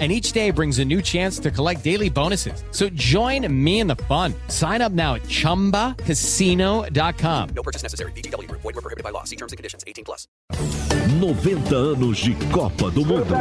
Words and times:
and 0.00 0.10
each 0.10 0.32
day 0.32 0.50
brings 0.50 0.80
a 0.80 0.84
new 0.84 1.00
chance 1.00 1.38
to 1.38 1.52
collect 1.52 1.84
daily 1.84 2.10
bonuses. 2.10 2.64
So 2.72 2.88
join 2.88 3.46
me 3.64 3.78
in 3.78 3.86
the 3.86 3.94
fun. 3.94 4.34
Sign 4.48 4.82
up 4.82 4.90
now 4.90 5.14
at 5.14 5.22
ChumbaCasino.com. 5.22 7.48
No 7.54 7.62
purchase 7.62 7.84
necessary. 7.84 8.10
BGW. 8.12 8.50
Void 8.50 8.64
were 8.64 8.72
prohibited 8.72 9.04
by 9.04 9.10
law. 9.10 9.22
See 9.22 9.36
terms 9.36 9.52
and 9.52 9.56
conditions. 9.56 9.84
18 9.86 10.04
plus. 10.04 10.26
90 11.20 11.74
anos 11.76 12.18
de 12.18 12.34
Copa 12.52 12.90
do 12.90 13.04
Mundo. 13.04 13.34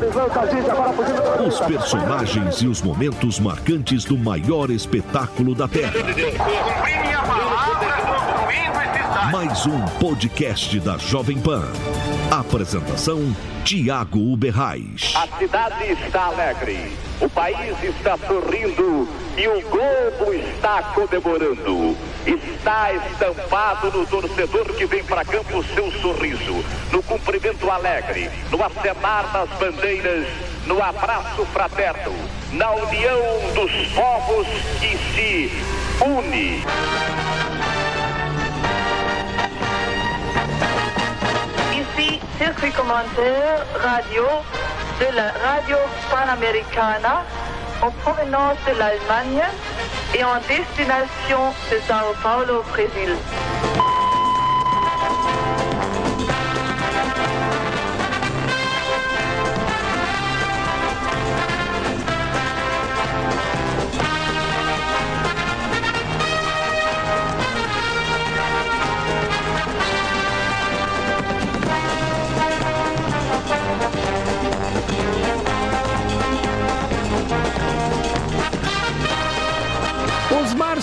Os 1.47 1.59
personagens 1.61 2.61
e 2.61 2.67
os 2.67 2.81
momentos 2.81 3.39
marcantes 3.39 4.03
do 4.05 4.17
maior 4.17 4.69
espetáculo 4.69 5.55
da 5.55 5.67
Terra. 5.67 5.93
Mais 9.31 9.65
um 9.65 9.83
podcast 9.99 10.79
da 10.79 10.97
Jovem 10.97 11.39
Pan. 11.39 11.63
Apresentação 12.33 13.21
Tiago 13.63 14.17
Uberrais. 14.17 15.13
A 15.15 15.37
cidade 15.37 15.91
está 15.91 16.25
alegre, 16.25 16.91
o 17.21 17.29
país 17.29 17.77
está 17.83 18.17
sorrindo 18.17 19.07
e 19.37 19.47
o 19.47 19.61
globo 19.69 20.33
está 20.33 20.81
comemorando. 20.95 21.95
Está 22.25 22.91
estampado 22.91 23.91
no 23.91 24.07
torcedor 24.07 24.65
que 24.73 24.87
vem 24.87 25.03
para 25.03 25.23
campo 25.23 25.59
o 25.59 25.63
seu 25.63 25.91
sorriso, 26.01 26.65
no 26.91 27.03
cumprimento 27.03 27.69
alegre, 27.69 28.31
no 28.49 28.63
acenar 28.63 29.31
das 29.31 29.49
bandeiras, 29.59 30.27
no 30.65 30.81
abraço 30.81 31.45
fraterno, 31.53 32.15
na 32.53 32.71
união 32.71 33.53
dos 33.53 33.71
povos 33.89 34.47
que 34.79 34.97
se 35.13 35.51
une. 36.03 37.52
Circuit 42.37 42.71
commentaire 42.71 43.65
radio 43.81 44.23
de 44.99 45.15
la 45.15 45.31
radio 45.45 45.77
panamericana 46.09 47.23
en 47.81 47.91
provenance 48.01 48.57
de 48.67 48.77
l'Allemagne 48.77 49.43
et 50.15 50.23
en 50.23 50.37
destination 50.47 51.53
de 51.71 51.77
Sao 51.87 52.13
Paulo, 52.21 52.63
Brésil. 52.71 53.15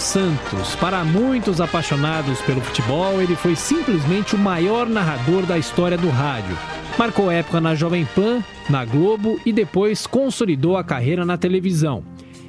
Santos, 0.00 0.74
para 0.76 1.04
muitos 1.04 1.60
apaixonados 1.60 2.40
pelo 2.40 2.60
futebol, 2.62 3.20
ele 3.20 3.36
foi 3.36 3.54
simplesmente 3.54 4.34
o 4.34 4.38
maior 4.38 4.88
narrador 4.88 5.44
da 5.44 5.58
história 5.58 5.96
do 5.96 6.08
rádio. 6.08 6.56
Marcou 6.98 7.30
época 7.30 7.60
na 7.60 7.74
Jovem 7.74 8.06
Pan, 8.14 8.42
na 8.68 8.84
Globo 8.84 9.38
e 9.44 9.52
depois 9.52 10.06
consolidou 10.06 10.76
a 10.76 10.82
carreira 10.82 11.24
na 11.24 11.36
televisão. 11.36 12.02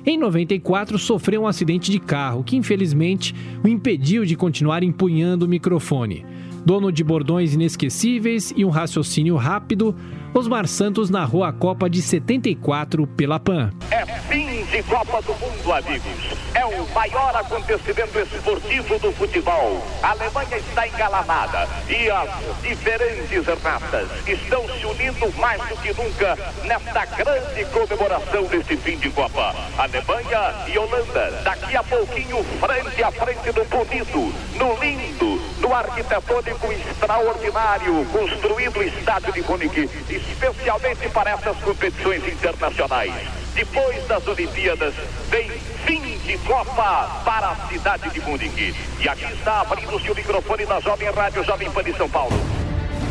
Em 0.06 0.18
94, 0.18 0.98
sofreu 0.98 1.44
um 1.44 1.48
acidente 1.48 1.92
de 1.92 2.00
carro 2.00 2.44
que, 2.44 2.56
infelizmente, 2.56 3.36
o 3.64 3.68
impediu 3.68 4.26
de 4.26 4.36
continuar 4.36 4.82
empunhando 4.82 5.46
o 5.46 5.50
microfone. 5.50 6.26
Dono 6.66 6.92
de 6.92 7.04
bordões 7.04 7.54
inesquecíveis 7.54 8.54
e 8.56 8.64
um 8.64 8.70
raciocínio 8.70 9.36
rápido, 9.36 9.96
Osmar 10.34 10.66
Santos 10.66 11.10
narrou 11.10 11.44
a 11.44 11.52
Copa 11.52 11.90
de 11.90 12.02
74 12.02 13.06
pela 13.06 13.38
PAN. 13.38 13.70
É 13.92 14.06
fim 14.06 14.64
de 14.64 14.82
Copa 14.84 15.22
do 15.22 15.34
Mundo, 15.34 15.74
amigos. 15.74 16.42
É 16.54 16.66
o 16.66 16.88
maior 16.94 17.36
acontecimento 17.36 18.18
esportivo 18.20 18.98
do 19.00 19.12
futebol. 19.12 19.86
A 20.02 20.12
Alemanha 20.12 20.58
está 20.58 20.88
engalanada 20.88 21.68
e 21.90 22.10
as 22.10 22.30
diferentes 22.62 23.46
raças 23.62 24.10
estão 24.26 24.64
se 24.70 24.86
unindo 24.86 25.38
mais 25.38 25.62
do 25.68 25.76
que 25.78 25.94
nunca 26.02 26.38
nesta 26.64 27.06
grande 27.06 27.66
comemoração 27.66 28.44
deste 28.44 28.78
fim 28.78 28.98
de 28.98 29.10
Copa. 29.10 29.54
Alemanha 29.78 30.56
e 30.68 30.78
Holanda, 30.78 31.42
daqui 31.44 31.76
a 31.76 31.84
pouquinho, 31.84 32.42
frente 32.44 33.04
a 33.04 33.12
frente 33.12 33.48
no 33.48 33.66
bonito, 33.66 34.34
no 34.58 34.80
lindo, 34.82 35.51
no 35.62 35.74
arquitetônico 35.74 36.72
extraordinário, 36.72 38.06
construído 38.12 38.80
o 38.80 38.84
estádio 38.84 39.32
de 39.32 39.42
Munique, 39.44 39.90
especialmente 40.10 41.08
para 41.10 41.32
essas 41.32 41.58
competições 41.58 42.28
internacionais. 42.28 43.14
Depois 43.54 44.08
das 44.08 44.28
Olimpíadas, 44.28 44.94
vem 45.30 45.50
fim 45.86 46.02
de 46.26 46.38
Copa 46.40 47.22
para 47.24 47.52
a 47.52 47.56
cidade 47.68 48.10
de 48.10 48.20
Munique. 48.22 48.74
E 49.00 49.10
aqui 49.10 49.26
está 49.26 49.62
abrindo-se 49.62 50.10
o 50.10 50.16
microfone 50.16 50.66
da 50.66 50.80
Jovem 50.80 51.12
Rádio 51.12 51.44
Jovem 51.44 51.70
Pan 51.70 51.84
de 51.84 51.94
São 51.96 52.10
Paulo. 52.10 52.34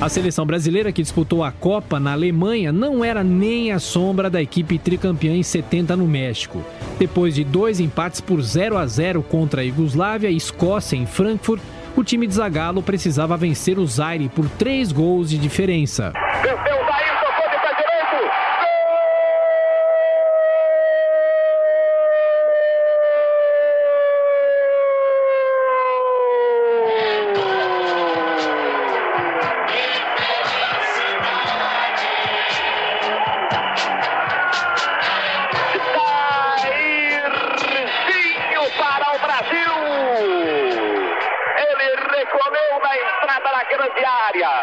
A 0.00 0.08
seleção 0.08 0.46
brasileira 0.46 0.90
que 0.92 1.02
disputou 1.02 1.44
a 1.44 1.52
Copa 1.52 2.00
na 2.00 2.12
Alemanha 2.12 2.72
não 2.72 3.04
era 3.04 3.22
nem 3.22 3.70
a 3.70 3.78
sombra 3.78 4.30
da 4.30 4.40
equipe 4.40 4.78
tricampeã 4.78 5.34
em 5.34 5.42
70 5.42 5.94
no 5.94 6.06
México. 6.06 6.64
Depois 6.98 7.34
de 7.34 7.44
dois 7.44 7.80
empates 7.80 8.18
por 8.18 8.40
0 8.40 8.78
a 8.78 8.86
0 8.86 9.22
contra 9.22 9.60
a 9.60 9.64
Iugoslávia 9.64 10.30
e 10.30 10.36
Escócia 10.36 10.96
em 10.96 11.04
Frankfurt, 11.04 11.60
o 11.96 12.04
time 12.04 12.26
de 12.26 12.34
Zagallo 12.34 12.82
precisava 12.82 13.36
vencer 13.36 13.78
o 13.78 13.86
Zaire 13.86 14.28
por 14.28 14.48
três 14.50 14.92
gols 14.92 15.30
de 15.30 15.38
diferença. 15.38 16.12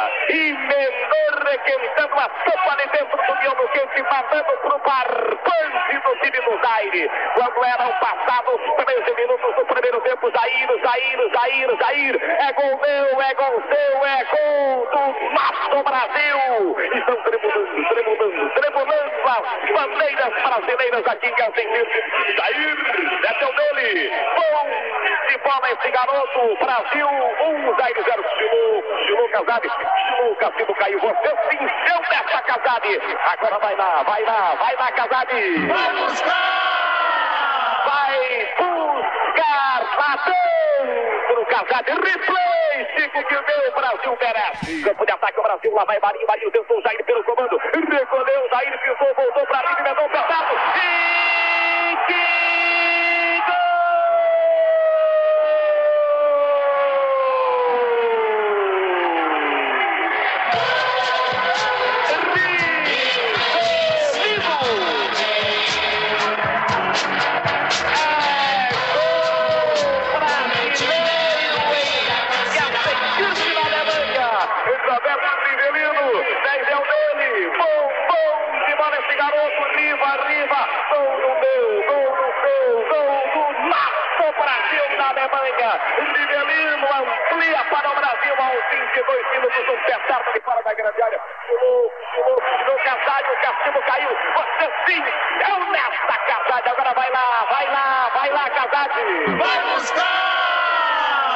Área. 0.07 0.17
Emendou 0.29 1.17
requentando 1.45 2.15
a 2.15 2.29
sopa 2.43 2.73
ali 2.73 2.89
dentro 2.91 3.17
do 3.17 3.39
miolo 3.39 3.67
quente, 3.69 4.03
mandando 4.03 4.57
pro 4.61 4.77
barbante 4.79 5.99
do 6.03 6.15
time 6.17 6.41
do 6.41 6.61
Zaire. 6.61 7.11
Quando 7.35 7.63
eram 7.63 7.91
passados 7.99 8.61
13 8.85 9.13
minutos 9.15 9.55
do 9.55 9.65
primeiro 9.65 10.01
tempo, 10.01 10.31
Jair, 10.31 10.67
Jair, 10.83 11.29
Jair, 11.33 11.77
Jair. 11.79 12.21
É 12.39 12.53
gol 12.53 12.77
meu, 12.77 13.21
é 13.21 13.33
gol 13.35 13.63
seu, 13.69 14.05
é 14.05 14.23
gol 14.25 14.87
do 14.87 15.33
nosso 15.33 15.83
Brasil. 15.83 16.75
Estão 16.93 17.15
tremulando, 17.23 17.89
tremulando, 17.89 18.49
tremulando 18.53 19.11
as 19.27 19.71
bandeiras 19.71 20.33
brasileiras 20.43 21.07
aqui 21.07 21.27
em 21.27 21.41
Helsinki. 21.41 22.35
Jair, 22.37 23.21
meteu 23.21 23.53
dele. 23.53 24.11
Bom 24.35 25.07
de 25.27 25.37
bola 25.39 25.71
esse 25.71 25.91
garoto. 25.91 26.57
Brasil 26.59 27.07
1, 27.07 27.79
Jair 27.79 28.03
0. 28.03 28.23
Chilu, 28.37 28.83
Chilu 29.05 29.29
Casade. 29.29 29.69
Chilu 29.97 30.35
Cassino 30.35 30.75
caiu. 30.75 30.99
Você 30.99 31.29
se 31.29 31.55
encheu 31.55 31.99
dessa 32.09 32.41
Casade. 32.41 33.01
Agora 33.25 33.59
vai 33.59 33.75
lá, 33.75 34.03
vai 34.03 34.23
lá, 34.23 34.55
vai 34.55 34.75
lá, 34.75 34.91
Casade. 34.91 35.67
Vai 35.67 35.95
buscar! 35.95 37.83
Vai 37.85 38.19
buscar! 38.57 39.81
Lá 39.97 40.15
dentro, 40.25 41.45
Casade. 41.45 41.91
Replay, 41.91 42.87
Chico, 42.95 43.23
que 43.23 43.35
o 43.35 43.45
meu 43.45 43.71
Brasil 43.71 44.17
merece. 44.19 44.83
Campo 44.83 45.05
de 45.05 45.11
ataque, 45.11 45.39
o 45.39 45.43
Brasil. 45.43 45.73
Lá 45.73 45.85
vai 45.85 45.99
Marinho. 45.99 46.27
Marinho 46.27 46.51
tentou 46.51 46.77
o 46.77 46.81
Jair 46.81 47.03
pelo 47.05 47.23
comando. 47.23 47.57
Recolheu, 47.57 48.49
Jair 48.49 48.79
pisou, 48.79 49.13
voltou 49.15 49.45
pra 49.47 49.59
mim, 49.63 49.75
emendou 49.79 50.09
pesado. 50.09 50.55
E 50.75 51.97
que 52.07 52.96
22 88.69 89.31
minutos. 89.31 89.69
Um 89.69 90.07
certo 90.07 90.33
de 90.33 90.39
fora 90.41 90.61
da 90.63 90.73
grande 90.73 91.01
área. 91.01 91.19
Pulou, 91.47 91.91
pulou, 92.15 92.35
pulou. 92.35 92.77
Casalho, 92.79 93.33
o 93.33 93.37
castigo 93.37 93.81
caiu. 93.81 94.09
Você 94.09 94.71
sim 94.87 95.03
é 95.41 95.53
o 95.53 95.71
nesta 95.71 96.17
Casalho. 96.17 96.69
Agora 96.71 96.93
vai 96.93 97.09
lá, 97.11 97.47
vai 97.49 97.65
lá, 97.71 98.11
vai 98.13 98.29
lá, 98.29 98.49
Casalho. 98.49 99.37
Vai 99.37 99.73
buscar! 99.73 100.37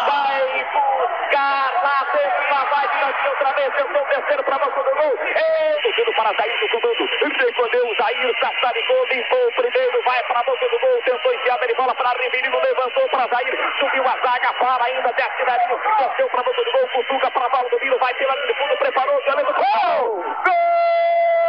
vai 0.05 0.41
buscar 0.41 1.71
lá 1.83 2.07
dentro, 2.13 2.49
lá 2.49 2.63
vai 2.65 2.87
diante 2.87 3.27
outra 3.27 3.51
vez, 3.53 3.73
tentou 3.75 4.05
descer 4.05 4.43
para 4.43 4.55
a 4.55 4.59
boca 4.59 4.83
do 4.83 4.95
gol, 4.95 5.19
Educando 5.81 6.13
para 6.13 6.33
Jair 6.33 6.59
do 6.59 6.69
comando, 6.69 7.09
recolheu 7.45 7.87
o 7.87 7.95
Jair, 7.95 8.35
sassaricou, 8.39 9.05
limpou 9.07 9.47
o 9.47 9.51
primeiro, 9.53 10.01
vai 10.03 10.23
para 10.23 10.39
a 10.39 10.43
boca 10.43 10.69
do 10.69 10.79
gol, 10.79 11.01
tentou 11.03 11.33
enfiar 11.33 11.50
para 12.11 12.23
Riverino, 12.23 12.59
levantou 12.59 13.07
para 13.09 13.27
Jair, 13.27 13.57
subiu 13.79 14.03
a 14.03 14.17
zaga, 14.17 14.53
para 14.53 14.85
ainda, 14.85 15.13
desce 15.13 15.43
Narinho, 15.45 15.79
desceu 15.97 16.29
para 16.29 16.41
a 16.41 16.43
do 16.43 16.71
gol, 16.71 16.87
Cutuca 16.93 17.31
para 17.31 17.47
Valdomiro, 17.47 17.97
vai 17.99 18.13
pela 18.15 18.35
linha 18.35 18.47
de 18.47 18.53
fundo, 18.55 18.77
preparou, 18.77 19.21
já 19.25 19.35
levou, 19.35 19.53
gol! 19.53 20.23
Gol! 20.43 21.40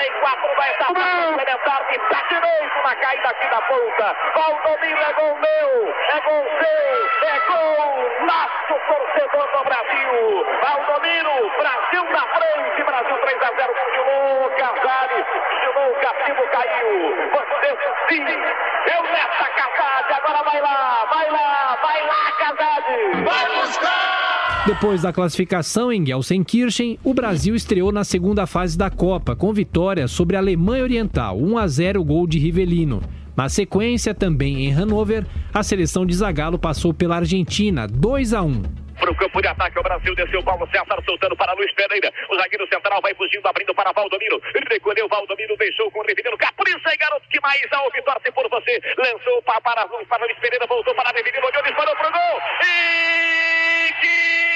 34 0.00 0.56
vai 0.56 0.70
estar 0.70 0.86
complementar 0.86 1.84
de 1.90 1.98
pé 1.98 2.24
direito 2.30 2.82
na 2.82 2.94
caída 2.96 3.28
aqui 3.28 3.48
da 3.48 3.60
ponta. 3.60 4.16
Valdomiro 4.34 4.98
é 4.98 5.12
gol 5.12 5.34
meu, 5.36 5.94
é 6.08 6.20
gol 6.20 6.46
seu, 6.58 7.28
é 7.28 7.38
gol 7.40 8.10
nosso 8.24 8.80
torcedor 8.88 9.52
do 9.52 9.64
Brasil. 9.64 10.46
Valdomiro, 10.62 11.50
Brasil 11.58 12.04
na 12.04 12.26
frente, 12.28 12.82
Brasil 12.82 13.18
3 13.18 13.42
a 13.42 13.52
0, 13.56 13.74
continuou 13.74 14.50
Casale, 14.50 15.24
continuou 15.24 15.90
o 15.90 16.00
castigo 16.00 16.48
caiu. 16.48 17.30
Você 17.32 17.78
sim, 18.08 18.24
eu 18.24 19.02
nessa 19.02 19.50
Casade, 19.50 20.12
agora 20.14 20.42
vai 20.44 20.60
lá, 20.62 21.06
vai 21.10 21.30
lá, 21.30 21.78
vai 21.82 22.02
lá 22.06 22.32
Casade. 22.38 23.22
Vai 23.22 23.46
buscar! 23.54 24.49
Depois 24.66 25.00
da 25.00 25.12
classificação 25.12 25.90
em 25.90 26.04
Gelsenkirchen, 26.04 26.98
o 27.02 27.14
Brasil 27.14 27.54
estreou 27.54 27.90
na 27.90 28.04
segunda 28.04 28.46
fase 28.46 28.76
da 28.76 28.90
Copa, 28.90 29.34
com 29.34 29.54
vitória 29.54 30.06
sobre 30.06 30.36
a 30.36 30.38
Alemanha 30.38 30.82
Oriental, 30.82 31.40
1 31.40 31.58
a 31.58 31.66
0 31.66 32.04
gol 32.04 32.26
de 32.26 32.38
Rivelino. 32.38 33.00
Na 33.34 33.48
sequência, 33.48 34.14
também 34.14 34.66
em 34.66 34.70
Hannover, 34.70 35.26
a 35.52 35.62
seleção 35.62 36.04
de 36.04 36.14
Zagallo 36.14 36.58
passou 36.58 36.92
pela 36.92 37.16
Argentina, 37.16 37.86
2 37.86 38.34
a 38.34 38.42
1. 38.42 38.62
O 39.10 39.14
campo 39.16 39.42
de 39.42 39.48
ataque, 39.48 39.76
o 39.76 39.82
Brasil 39.82 40.14
desceu 40.14 40.40
Paulo 40.44 40.68
César, 40.70 41.02
soltando 41.04 41.34
para 41.36 41.52
Luiz 41.54 41.74
Pereira. 41.74 42.12
O 42.30 42.36
zagueiro 42.36 42.64
central 42.68 43.00
vai 43.02 43.12
fugindo, 43.14 43.44
abrindo 43.44 43.74
para 43.74 43.90
Valdomiro. 43.90 44.40
Recolheu 44.70 45.08
Valdomiro, 45.08 45.56
deixou 45.56 45.90
com 45.90 45.98
o 45.98 46.06
Rivelino. 46.06 46.38
Capricha 46.38 46.96
garoto, 46.96 47.28
que 47.28 47.40
mais 47.40 47.60
a 47.72 47.82
ouve, 47.82 48.00
torce 48.02 48.30
por 48.30 48.48
você. 48.48 48.80
Lançou 48.96 49.42
para, 49.42 49.60
para, 49.62 49.88
para 49.88 50.24
Luiz 50.24 50.38
Pereira, 50.38 50.64
voltou 50.64 50.94
para 50.94 51.10
Rivelino, 51.10 51.44
olhou, 51.44 51.62
disparou 51.64 51.96
para 51.96 52.08
o 52.08 52.12
gol. 52.12 52.40
E 52.62 53.92
que 54.00 54.50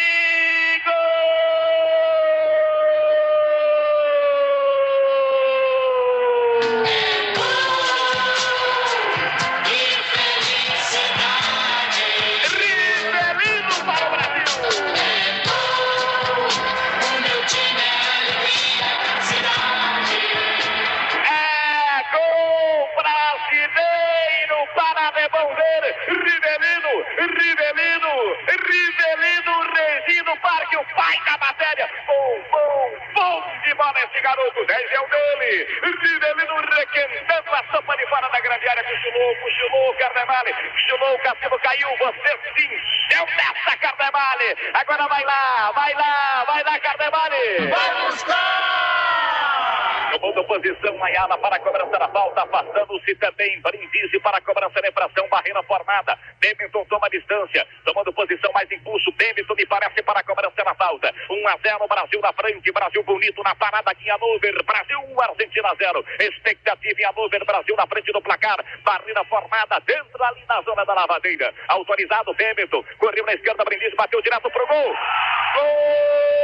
Rivelino 0.85 1.64
Ayala 51.25 51.39
para 51.39 51.57
a 51.57 51.61
cobrança 51.61 51.99
da 51.99 52.09
falta, 52.09 52.43
afastando-se 52.43 53.15
também 53.15 53.59
Brindisi 53.63 54.21
para 54.21 54.37
a 54.37 54.41
cobrança 54.43 54.83
da 54.83 54.89
infração, 54.89 55.27
barreira 55.31 55.63
formada. 55.63 56.19
Bemington 56.39 56.85
toma 56.85 57.09
distância, 57.09 57.67
tomando 57.83 58.13
posição 58.13 58.53
mais 58.53 58.71
impulso. 58.71 59.11
Bemington 59.13 59.55
me 59.55 59.65
parece 59.65 60.03
para 60.03 60.21
a 60.21 60.23
cobrança 60.23 60.63
da 60.63 60.75
falta. 60.75 61.15
1 61.31 61.49
a 61.49 61.57
0 61.57 61.89
Brasil 61.89 62.21
na 62.21 62.31
frente, 62.35 62.71
Brasil 62.71 63.03
bonito 63.05 63.43
na 63.43 63.55
parada 63.55 63.91
aqui 63.91 64.05
em 64.05 64.11
Hannover. 64.11 64.63
Brasil 64.65 65.01
1, 65.01 65.23
Argentina 65.23 65.71
0. 65.79 66.05
Expectativa 66.21 67.01
em 67.01 67.05
Hannover, 67.05 67.43
Brasil 67.47 67.75
na 67.75 67.87
frente 67.87 68.13
do 68.13 68.21
placar. 68.21 68.59
Barreira 68.85 69.25
formada 69.25 69.81
dentro 69.81 70.23
ali 70.25 70.45
na 70.47 70.61
zona 70.61 70.85
da 70.85 70.93
lavadeira. 70.93 71.55
Autorizado 71.69 72.35
Bemington, 72.35 72.85
correu 72.99 73.25
na 73.25 73.33
esquerda, 73.33 73.65
Brindisi 73.65 73.97
bateu 73.97 74.21
direto 74.21 74.51
pro 74.51 74.67
gol. 74.67 74.95
Gol! 75.55 76.35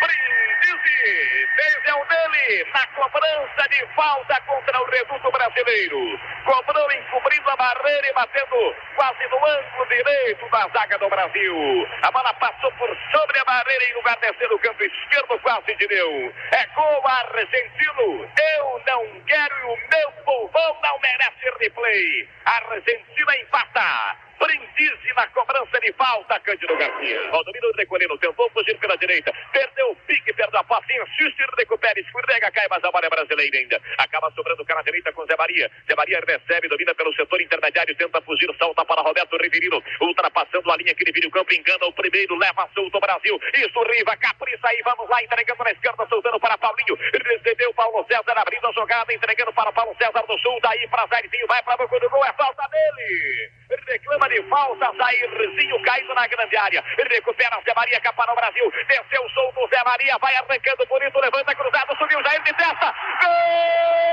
Brindisi, 0.00 1.48
desde 1.56 1.88
é 1.88 1.94
o 1.94 2.04
dele, 2.04 2.66
na 2.72 2.86
cobrança 2.88 3.68
de 3.70 3.86
falta 4.04 4.38
contra 4.42 4.82
o 4.82 4.84
Reduto 4.90 5.30
Brasileiro. 5.32 6.20
Cobrou 6.44 6.92
encobrindo 6.92 7.48
a 7.48 7.56
barreira 7.56 8.06
e 8.06 8.12
batendo 8.12 8.76
quase 8.96 9.26
no 9.28 9.36
ângulo 9.36 9.86
direito 9.88 10.46
da 10.50 10.68
zaga 10.68 10.98
do 10.98 11.08
Brasil. 11.08 11.88
A 12.02 12.10
bola 12.10 12.34
passou 12.34 12.70
por 12.72 12.88
sobre 13.12 13.38
a 13.38 13.44
barreira 13.44 13.84
em 13.84 13.94
lugar 13.94 14.16
de 14.20 14.36
ser 14.36 14.48
no 14.48 14.58
canto 14.58 14.84
esquerdo, 14.84 15.38
quase 15.40 15.74
de 15.76 15.86
deu. 15.86 16.34
É 16.52 16.66
gol 16.74 17.02
argentino. 17.06 18.28
Eu 18.58 18.82
não 18.86 19.20
quero 19.26 19.56
e 19.56 19.64
o 19.64 19.76
meu 19.90 20.12
povão 20.24 20.76
não 20.82 20.98
merece 21.00 21.58
replay. 21.58 22.28
A 22.44 22.56
Argentina 22.56 23.36
empata. 23.36 24.24
Brindisi 24.74 25.14
na 25.14 25.26
cobrança 25.28 25.80
de 25.80 25.92
falta, 25.92 26.38
Cândido 26.40 26.76
Garcia. 26.76 27.30
Valdomiro 27.30 27.72
recolhendo, 27.76 28.18
tentou 28.18 28.50
fugir 28.50 28.76
pela 28.78 28.96
direita, 28.96 29.32
perdeu 29.52 29.90
o 29.90 29.96
pique, 30.06 30.32
perdeu 30.32 30.58
a 30.58 30.64
posse, 30.64 30.92
insiste, 30.92 31.44
recupera, 31.56 31.98
escorrega, 31.98 32.50
cai, 32.50 32.66
mas 32.68 32.82
a 32.82 32.90
bola 32.90 33.06
é 33.06 33.10
brasileira 33.10 33.56
ainda. 33.56 33.80
Acaba 33.98 34.30
sobrando 34.32 34.64
cara 34.64 34.82
direita 34.82 35.12
com 35.12 35.24
Zé 35.26 35.36
Maria. 35.36 35.70
Zé 35.86 35.94
Maria 35.94 36.20
recebe, 36.26 36.68
domina 36.68 36.94
pelo 36.94 37.14
setor 37.14 37.40
intermediário, 37.40 37.94
tenta 37.96 38.20
fugir, 38.22 38.50
salta 38.58 38.84
para 38.84 39.02
Roberto 39.02 39.36
Riverino, 39.36 39.82
ultrapassando 40.00 40.70
a 40.70 40.76
linha 40.76 40.94
que 40.94 41.04
divide 41.04 41.28
o 41.28 41.30
campo, 41.30 41.54
engana 41.54 41.86
o 41.86 41.92
primeiro, 41.92 42.36
leva 42.36 42.68
solto 42.74 42.96
o 42.96 43.00
Brasil. 43.00 43.40
Isso, 43.54 43.82
Riva, 43.84 44.16
capriça 44.16 44.68
aí, 44.68 44.82
vamos 44.84 45.08
lá, 45.08 45.22
entregando 45.22 45.62
na 45.62 45.70
esquerda, 45.70 46.06
soltando 46.08 46.40
para 46.40 46.58
Paulinho. 46.58 46.98
Recebeu 47.12 47.72
Paulo 47.74 48.04
César, 48.08 48.34
abrindo 48.36 48.66
a 48.66 48.72
jogada, 48.72 49.14
entregando 49.14 49.52
para 49.52 49.72
Paulo 49.72 49.94
César 49.98 50.24
do 50.26 50.38
Sul, 50.38 50.58
daí 50.62 50.86
para 50.88 51.06
Jairzinho, 51.06 51.46
vai 51.46 51.62
para 51.62 51.76
do 51.76 52.10
gol, 52.10 52.24
é 52.24 52.32
falta 52.32 52.68
dele. 52.68 53.50
Reclama 53.86 54.28
de 54.28 54.42
falta, 54.48 54.63
Jairzinho 54.96 55.82
caindo 55.82 56.14
na 56.14 56.26
grande 56.26 56.56
área. 56.56 56.84
Recupera 57.10 57.60
Zé 57.64 57.72
Maria, 57.74 58.00
capa 58.00 58.26
no 58.26 58.34
Brasil. 58.34 58.72
Desceu 58.88 59.28
solto, 59.30 59.68
Zé 59.68 59.82
Maria 59.84 60.16
vai 60.18 60.34
arrancando 60.36 60.86
bonito, 60.86 61.20
levanta 61.20 61.54
cruzado, 61.54 61.96
subiu 61.96 62.22
Jair 62.22 62.42
de 62.42 62.52
testa. 62.54 62.94
Na 63.22 64.04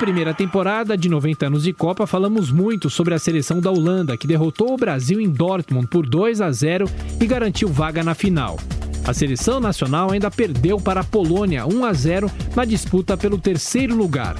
primeira 0.00 0.32
temporada 0.32 0.96
de 0.96 1.10
90 1.10 1.46
anos 1.46 1.62
de 1.62 1.74
Copa, 1.74 2.06
falamos 2.06 2.50
muito 2.50 2.88
sobre 2.88 3.12
a 3.12 3.18
seleção 3.18 3.60
da 3.60 3.70
Holanda, 3.70 4.16
que 4.16 4.26
derrotou 4.26 4.72
o 4.72 4.76
Brasil 4.78 5.20
em 5.20 5.28
Dortmund 5.28 5.88
por 5.88 6.08
2 6.08 6.40
a 6.40 6.50
0 6.50 6.86
e 7.20 7.26
garantiu 7.26 7.68
vaga 7.68 8.02
na 8.02 8.14
final. 8.14 8.58
A 9.06 9.12
seleção 9.12 9.60
nacional 9.60 10.10
ainda 10.10 10.30
perdeu 10.30 10.80
para 10.80 11.02
a 11.02 11.04
Polônia 11.04 11.66
1 11.66 11.84
a 11.84 11.92
0 11.92 12.30
na 12.56 12.64
disputa 12.64 13.14
pelo 13.14 13.36
terceiro 13.36 13.94
lugar. 13.94 14.36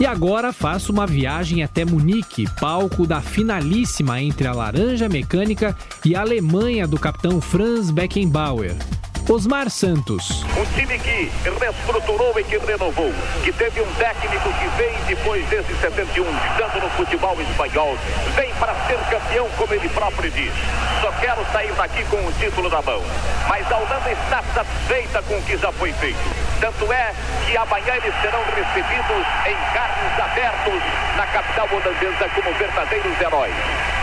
E 0.00 0.06
agora 0.06 0.52
faço 0.52 0.90
uma 0.90 1.06
viagem 1.06 1.62
até 1.62 1.84
Munique, 1.84 2.48
palco 2.58 3.06
da 3.06 3.20
finalíssima 3.20 4.20
entre 4.20 4.48
a 4.48 4.52
Laranja 4.52 5.08
Mecânica 5.08 5.76
e 6.04 6.16
a 6.16 6.22
Alemanha 6.22 6.88
do 6.88 6.98
capitão 6.98 7.40
Franz 7.40 7.92
Beckenbauer. 7.92 8.74
Osmar 9.30 9.68
Santos. 9.68 10.42
Um 10.56 10.64
time 10.74 10.98
que 10.98 11.30
reestruturou 11.60 12.40
e 12.40 12.44
que 12.44 12.56
renovou, 12.56 13.12
que 13.44 13.52
teve 13.52 13.82
um 13.82 13.94
técnico 13.96 14.50
que 14.54 14.82
vem 14.82 14.96
depois 15.06 15.46
desde 15.50 15.74
71, 15.74 16.24
ficando 16.24 16.80
no 16.80 16.90
futebol 16.92 17.36
espanhol, 17.38 17.98
vem 18.34 18.54
para 18.54 18.74
ser 18.86 18.96
campeão, 19.10 19.46
como 19.58 19.74
ele 19.74 19.86
próprio 19.90 20.30
diz. 20.30 20.52
Só 21.02 21.12
quero 21.20 21.44
sair 21.52 21.74
daqui 21.74 22.04
com 22.04 22.16
o 22.16 22.32
título 22.40 22.70
na 22.70 22.80
mão. 22.80 23.02
Mas 23.46 23.70
a 23.70 23.76
Holanda 23.76 24.10
está 24.10 24.42
satisfeita 24.54 25.22
com 25.22 25.36
o 25.36 25.42
que 25.42 25.58
já 25.58 25.70
foi 25.72 25.92
feito. 25.92 26.47
Tanto 26.60 26.92
é 26.92 27.14
que 27.46 27.56
amanhã 27.56 27.94
eles 27.94 28.14
serão 28.20 28.42
recebidos 28.44 29.26
em 29.46 29.56
carros 29.72 30.20
abertos 30.20 30.82
na 31.16 31.26
capital 31.26 31.68
holandesa 31.70 32.28
como 32.34 32.52
verdadeiros 32.54 33.20
heróis. 33.20 33.54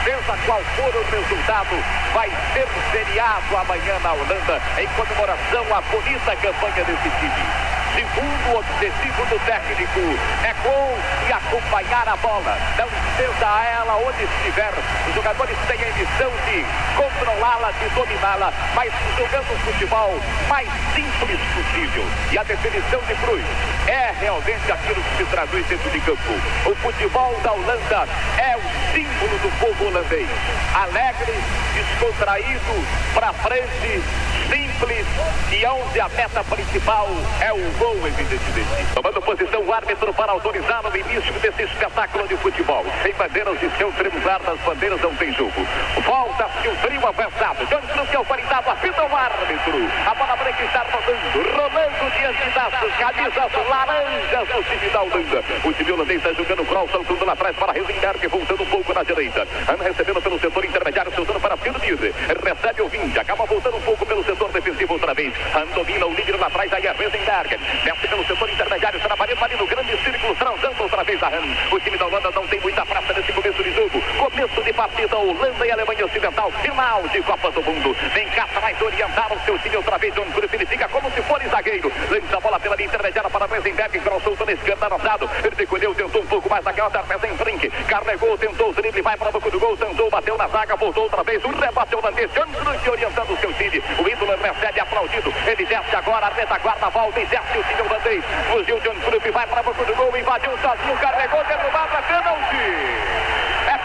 Seja 0.06 0.38
qual 0.46 0.62
for 0.76 0.96
o 0.96 1.04
resultado, 1.04 1.84
vai 2.14 2.30
ser 2.54 2.68
feriado 2.92 3.58
amanhã 3.58 4.00
na 4.02 4.14
Holanda 4.14 4.62
em 4.78 4.88
comemoração 4.88 5.76
à 5.76 5.82
bonita 5.82 6.36
campanha 6.38 6.86
desse 6.86 7.10
time. 7.20 7.75
Segundo 7.96 8.60
objetivo 8.60 9.26
do 9.28 9.40
técnico 9.46 10.00
é 10.44 10.54
gol 10.68 10.98
e 11.30 11.32
acompanhar 11.32 12.06
a 12.10 12.18
bola. 12.18 12.58
Não 12.78 12.88
estenda 12.88 13.48
a 13.48 13.64
ela 13.64 13.96
onde 13.96 14.22
estiver. 14.22 14.74
Os 15.08 15.16
jogadores 15.16 15.58
têm 15.66 15.80
a 15.82 15.94
missão 15.94 16.32
de 16.46 16.66
controlá-la, 16.98 17.72
de 17.72 17.88
dominá-la, 17.96 18.52
mas 18.76 18.92
jogando 19.18 19.50
o 19.50 19.60
futebol 19.60 20.20
mais 20.50 20.68
simples 20.94 21.40
possível. 21.54 22.06
E 22.34 22.38
a 22.38 22.44
definição 22.44 23.00
de 23.00 23.16
Cruz 23.16 23.46
é 23.88 24.14
realmente 24.20 24.72
aquilo 24.72 25.02
que 25.02 25.18
se 25.18 25.26
traduz 25.32 25.66
dentro 25.68 25.90
de 25.90 26.00
campo. 26.02 26.34
O 26.66 26.76
futebol 26.76 27.40
da 27.42 27.54
Holanda 27.54 28.08
é 28.38 28.58
o 28.58 28.94
símbolo 28.94 29.40
do 29.40 29.60
povo 29.60 29.88
holandês. 29.88 30.28
Alegre, 30.74 31.34
descontraído, 31.74 32.86
para 33.14 33.32
frente, 33.32 34.04
simples 34.50 35.06
e 35.52 35.66
onde 35.66 36.00
a 36.00 36.10
meta 36.10 36.44
principal 36.44 37.08
é 37.42 37.54
o 37.54 37.72
gol, 37.78 37.85
evidentemente. 37.94 38.94
Tomando 38.94 39.22
posição 39.22 39.62
o 39.62 39.74
árbitro 39.74 40.14
para 40.14 40.32
autorizar 40.32 40.86
o 40.86 40.98
início 40.98 41.34
desse 41.34 41.64
espetáculo 41.64 42.28
de 42.28 42.38
futebol. 42.38 42.86
Sem 43.04 43.14
bandeiras 43.14 43.62
e 43.62 43.70
seu 43.78 43.92
tremular 43.92 44.42
das 44.42 44.60
bandeiras 44.62 45.02
não 45.02 45.14
tem 45.16 45.34
jogo. 45.34 45.68
Volta-se 46.06 46.68
o 46.68 46.76
trio 46.78 47.08
avançado. 47.08 47.68
Cruz 47.68 48.10
que 48.10 48.16
autorizado, 48.16 48.70
apita 48.70 49.04
o 49.04 49.16
árbitro. 49.16 49.90
A 50.06 50.16
bola 50.16 50.36
branca 50.36 50.64
está 50.64 50.86
rodando, 50.92 51.52
rolando 51.52 52.12
diante 52.18 52.50
das 52.56 52.98
camisas 52.98 53.70
laranjas 53.70 54.48
do 54.48 54.64
time 54.64 54.90
da 54.90 55.02
Holanda. 55.02 55.44
O 55.64 55.74
time 55.74 55.92
holandês 55.92 56.18
está 56.18 56.34
jogando 56.34 56.66
cross, 56.66 56.92
saltando 56.92 57.26
lá 57.26 57.34
atrás 57.34 57.56
para 57.56 57.78
Heisenberg, 57.78 58.28
voltando 58.28 58.64
um 58.64 58.68
pouco 58.68 58.94
na 58.94 59.04
direita. 59.04 59.48
Ana 59.68 59.84
recebendo 59.84 60.22
pelo 60.22 60.40
setor 60.40 60.66
intermediário, 60.66 61.14
soltando 61.14 61.40
para 61.40 61.58
Firmir. 61.58 62.14
Recebe 62.44 62.82
o 62.82 62.88
Vinde, 62.88 63.20
acaba 63.20 63.46
voltando 63.46 63.78
um 63.78 63.82
pouco 63.82 64.06
pelo 64.06 64.24
setor 64.24 64.52
defensivo 64.52 64.94
outra 64.94 65.14
vez. 65.14 65.34
Domina 65.74 66.06
o 66.06 66.14
líder 66.14 66.40
lá 66.40 66.48
atrás, 66.48 66.72
aí 66.74 66.86
é 66.86 66.96
Heisenberg. 67.00 67.60
Desce 67.84 68.08
pelo 68.08 68.26
setor 68.26 68.50
intermediário, 68.50 69.00
na 69.00 69.18
parede, 69.18 69.44
ali 69.44 69.56
no 69.56 69.68
grande 69.68 69.98
círculo, 70.04 70.36
transando 70.36 70.84
outra 70.84 71.04
vez 71.04 71.22
a 71.22 71.28
Han. 71.28 71.76
O 71.76 71.80
time 71.80 71.98
da 71.98 72.06
Holanda 72.06 72.32
não 72.32 72.48
tem 72.48 72.60
muita 72.60 72.86
praça 72.86 73.14
nesse 73.14 73.32
começo 73.34 73.64
de 73.64 73.72
jogo. 73.74 74.02
Começo 74.18 74.48
de 74.48 74.62
partida, 74.76 75.18
Holanda 75.18 75.66
e 75.66 75.72
Alemanha 75.72 76.06
Ocidental, 76.06 76.52
final 76.62 77.08
de 77.08 77.22
Copa 77.24 77.50
do 77.50 77.64
Mundo. 77.64 77.96
Vem 78.14 78.28
cá 78.30 78.44
atrás 78.44 78.80
orientar 78.82 79.32
o 79.34 79.40
seu 79.46 79.58
time 79.60 79.78
outra 79.78 79.98
vez. 79.98 80.14
John 80.14 80.26
Cruz, 80.26 80.54
ele 80.54 80.66
fica 80.66 80.88
como 80.90 81.10
se 81.12 81.22
fosse 81.24 81.48
zagueiro. 81.48 81.92
Lança 82.10 82.38
a 82.38 82.40
bola 82.42 82.60
pela 82.60 82.76
linha 82.76 82.88
intermediária 82.88 83.30
para 83.30 83.56
Heisenberg, 83.56 84.00
crossou 84.00 84.36
na 84.46 84.52
esquerda, 84.52 84.88
lançado. 84.88 85.30
Ele 85.44 85.56
recolheu, 85.56 85.96
tentou 85.96 86.22
um 86.22 86.26
pouco 86.26 86.50
mais 86.50 86.64
na 86.66 86.74
canhota, 86.74 87.04
em 87.26 87.38
frente. 87.38 87.70
Carregou, 87.88 88.38
tentou 88.38 88.70
o 88.70 88.74
drible, 88.74 89.02
vai 89.02 89.18
para 89.18 89.30
a 89.30 89.32
boca 89.32 89.50
do 89.50 89.60
gol, 89.60 89.78
tentou, 89.78 90.10
bateu 90.10 90.38
na 90.38 90.48
zaga, 90.48 90.76
voltou 90.76 91.04
outra 91.04 91.24
vez. 91.24 91.44
O 91.44 91.50
rebate 91.50 91.96
holandês, 91.96 92.30
John 92.34 92.48
Cruz 92.48 92.88
orientando 92.88 93.32
o 93.32 93.38
seu 93.38 93.54
time. 93.54 93.82
O 93.98 94.08
ídolo 94.08 94.36
recebe 94.36 94.80
aplaudido. 94.82 95.34
Ele 95.48 95.66
desce 95.66 95.96
agora, 95.96 96.28
a 96.28 96.30
retaguarda 96.30 96.90
volta 96.90 97.20
e 97.22 97.26
desce 97.26 97.58
o 97.58 97.64
time 97.64 97.82
holandês. 97.82 98.24
Fugiu 98.52 98.80
John 98.82 98.96
Cruz, 98.96 99.34
vai 99.34 99.48
para 99.48 99.60
a 99.62 99.64
boca 99.64 99.84
do 99.86 99.96
gol, 99.96 100.18
invadiu 100.18 100.52
sozinho, 100.58 100.98
carregou, 100.98 101.44
derrubado, 101.46 101.96
é 101.96 102.02
pênalti. 102.02 103.26
É 103.68 103.78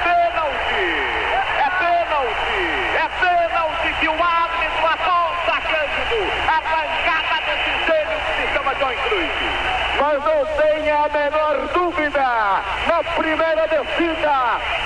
pênalti. 1.78 2.96
É 2.96 2.99
pênalti. 3.10 3.30
É 3.30 3.48
pênalti 3.48 3.92
que 4.00 4.08
o 4.08 4.22
árbitro 4.22 4.86
aponta 4.86 5.60
Cândido. 5.62 6.32
Arrancada 6.48 7.42
desse 7.46 7.72
gênio 7.86 8.18
que 8.26 8.46
se 8.46 8.52
chama 8.52 8.74
John 8.74 8.94
Cruz. 9.08 9.30
Mas 10.00 10.24
não 10.24 10.46
tenha 10.46 11.04
a 11.04 11.08
menor 11.08 11.68
dúvida, 11.74 12.20
na 12.86 13.04
primeira 13.16 13.68
descida, 13.68 14.32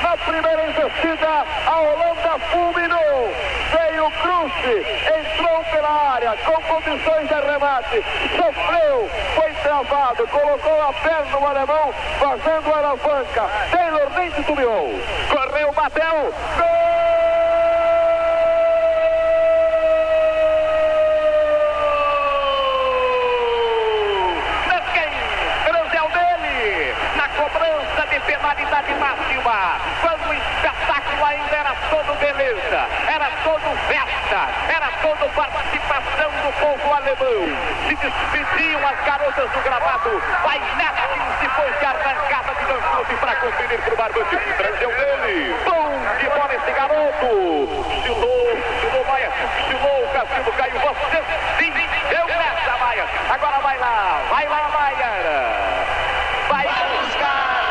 na 0.02 0.16
primeira 0.16 0.66
investida, 0.66 1.47
a 1.66 1.81
Holanda 1.81 2.38
fulminou. 2.50 3.33
Veio 3.71 4.11
Cruz, 4.11 4.52
entrou 4.66 5.64
pela 5.71 6.14
área, 6.14 6.37
com 6.45 6.61
condições 6.62 7.28
de 7.28 7.35
arremate, 7.35 8.04
sofreu, 8.37 9.11
foi 9.37 9.52
travado, 9.62 10.26
colocou 10.26 10.83
a 10.83 10.93
perna 10.95 11.38
no 11.38 11.47
alemão, 11.47 11.95
fazendo 12.19 12.75
a 12.75 12.78
alavanca. 12.78 13.50
Taylor 13.71 14.11
nem 14.16 14.31
titubeou. 14.31 15.00
Correu, 15.31 15.73
bateu, 15.73 16.35
cobrança 27.37 28.07
de 28.11 28.21
penalidade 28.21 28.95
máxima. 28.95 29.76
Quando 30.00 30.28
o 30.28 30.35
espetáculo 30.35 31.25
ainda 31.25 31.57
era 31.57 31.75
todo 31.90 32.19
beleza, 32.19 32.88
era 33.09 33.31
todo 33.43 33.76
festa, 33.88 34.49
era 34.69 34.88
todo 35.02 35.28
participação 35.35 36.31
do 36.31 36.52
povo 36.61 36.93
alemão. 36.95 37.57
Se 37.88 37.97
despediam 37.97 38.87
as 38.87 39.04
garotas 39.04 39.43
do 39.54 39.61
gramado. 39.62 40.23
Vai 40.42 40.58
Netkins 40.58 41.40
depois 41.40 41.78
de 41.78 41.84
arrancada 41.84 42.54
de 42.54 42.64
Dançoso 42.66 43.16
para 43.20 43.37
conferir 43.37 43.80
para 43.80 43.94
o 43.94 43.96
Barbante. 43.96 44.37
Prendeu 44.37 44.90
ele. 44.90 45.54
Bom 45.64 45.94
de 46.18 46.28
bola 46.28 46.54
esse 46.54 46.73
garoto. 46.73 47.28
Estilou, 47.94 48.52
estilou 48.75 49.04
Maia, 49.06 49.30
estilou 49.61 50.04
o 50.04 50.08
castigo, 50.12 50.52
caiu. 50.52 50.78
Você 50.80 51.23
sim, 51.58 51.73
deu 52.11 52.26
nessa 52.26 52.76
Maia. 52.78 53.06
Agora 53.30 53.58
vai 53.61 53.78
lá, 53.78 54.20
vai 54.28 54.49
lá 54.49 54.68
Maia. 54.68 55.75
Vai 56.49 56.66
buscar, 56.66 57.62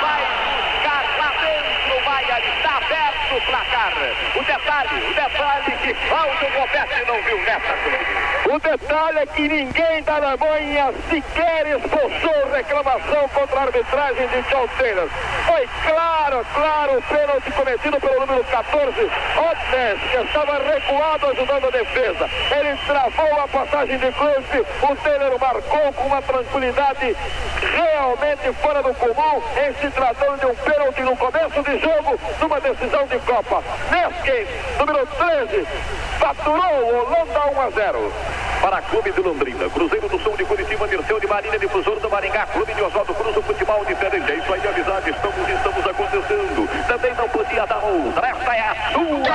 vai 0.00 0.22
buscar 0.56 1.04
lá 1.18 1.32
dentro, 1.40 2.04
Maia, 2.04 2.40
está 2.40 2.76
aberto 2.76 3.36
o 3.36 3.40
placar. 3.42 3.92
O 4.34 4.44
detalhe, 4.44 5.10
o 5.10 5.14
Roberto 5.92 7.06
não 7.06 7.22
viu 7.22 7.38
nessa 7.42 8.54
O 8.54 8.58
detalhe 8.58 9.18
é 9.18 9.26
que 9.26 9.48
ninguém 9.48 10.02
da 10.02 10.16
Alemanha 10.16 10.92
sequer 11.08 11.66
expulsou 11.66 12.52
reclamação 12.52 13.28
contra 13.28 13.60
a 13.60 13.62
arbitragem 13.64 14.28
de 14.28 14.42
John 14.42 14.68
Taylor. 14.78 15.08
Foi 15.46 15.68
claro, 15.84 16.46
claro 16.54 16.98
o 16.98 17.02
pênalti 17.02 17.50
cometido 17.52 18.00
pelo 18.00 18.20
número 18.20 18.44
14, 18.44 19.00
Otnes, 19.00 20.10
que 20.10 20.16
estava 20.16 20.62
recuado 20.62 21.26
ajudando 21.28 21.66
a 21.66 21.70
defesa. 21.70 22.30
Ele 22.58 22.76
travou 22.86 23.40
a 23.40 23.48
passagem 23.48 23.98
de 23.98 24.12
Cruz, 24.12 24.66
o 24.82 24.96
Taylor 24.96 25.38
marcou 25.40 25.92
com 25.92 26.06
uma 26.06 26.22
tranquilidade 26.22 27.16
realmente 27.74 28.52
fora 28.60 28.82
do 28.82 28.94
comum, 28.94 29.42
em 29.56 29.74
se 29.74 29.90
tratando 29.90 30.38
de 30.38 30.46
um 30.46 30.54
pênalti 30.54 31.00
no 31.02 31.16
começo 31.16 31.62
de 31.62 31.78
jogo, 31.78 32.20
numa 32.40 32.60
decisão 32.60 33.06
de 33.06 33.18
Copa. 33.20 33.62
Neskens, 33.90 34.48
número 34.78 35.06
13, 35.06 35.66
faturou 36.18 37.06
Holanda 37.06 37.40
1 37.56 37.60
a 37.60 37.70
0 37.70 38.12
para 38.60 38.80
Clube 38.82 39.10
de 39.10 39.20
Londrina. 39.20 39.68
Cruzeiro 39.70 40.08
do 40.08 40.18
Sul 40.20 40.36
de 40.36 40.44
Curitiba, 40.44 40.86
Dirceu 40.86 41.18
de 41.18 41.26
Marília, 41.26 41.58
Difusor 41.58 41.98
do 41.98 42.08
Maringá, 42.08 42.46
Clube 42.46 42.72
de 42.72 42.82
Oswaldo 42.82 43.12
Cruz, 43.14 43.36
o 43.36 43.42
futebol 43.42 43.84
diferente. 43.84 44.30
É 44.30 44.36
isso 44.36 44.52
aí, 44.52 44.68
amizade, 44.68 45.10
estamos, 45.10 45.48
estamos 45.48 45.86
acontecendo. 45.86 46.86
Também 46.86 47.14
não 47.14 47.28
podia 47.28 47.66
dar 47.66 47.82
outra. 47.84 48.28
Esta 48.28 48.54
é 48.54 48.60
a 48.60 48.74
sua. 48.92 49.32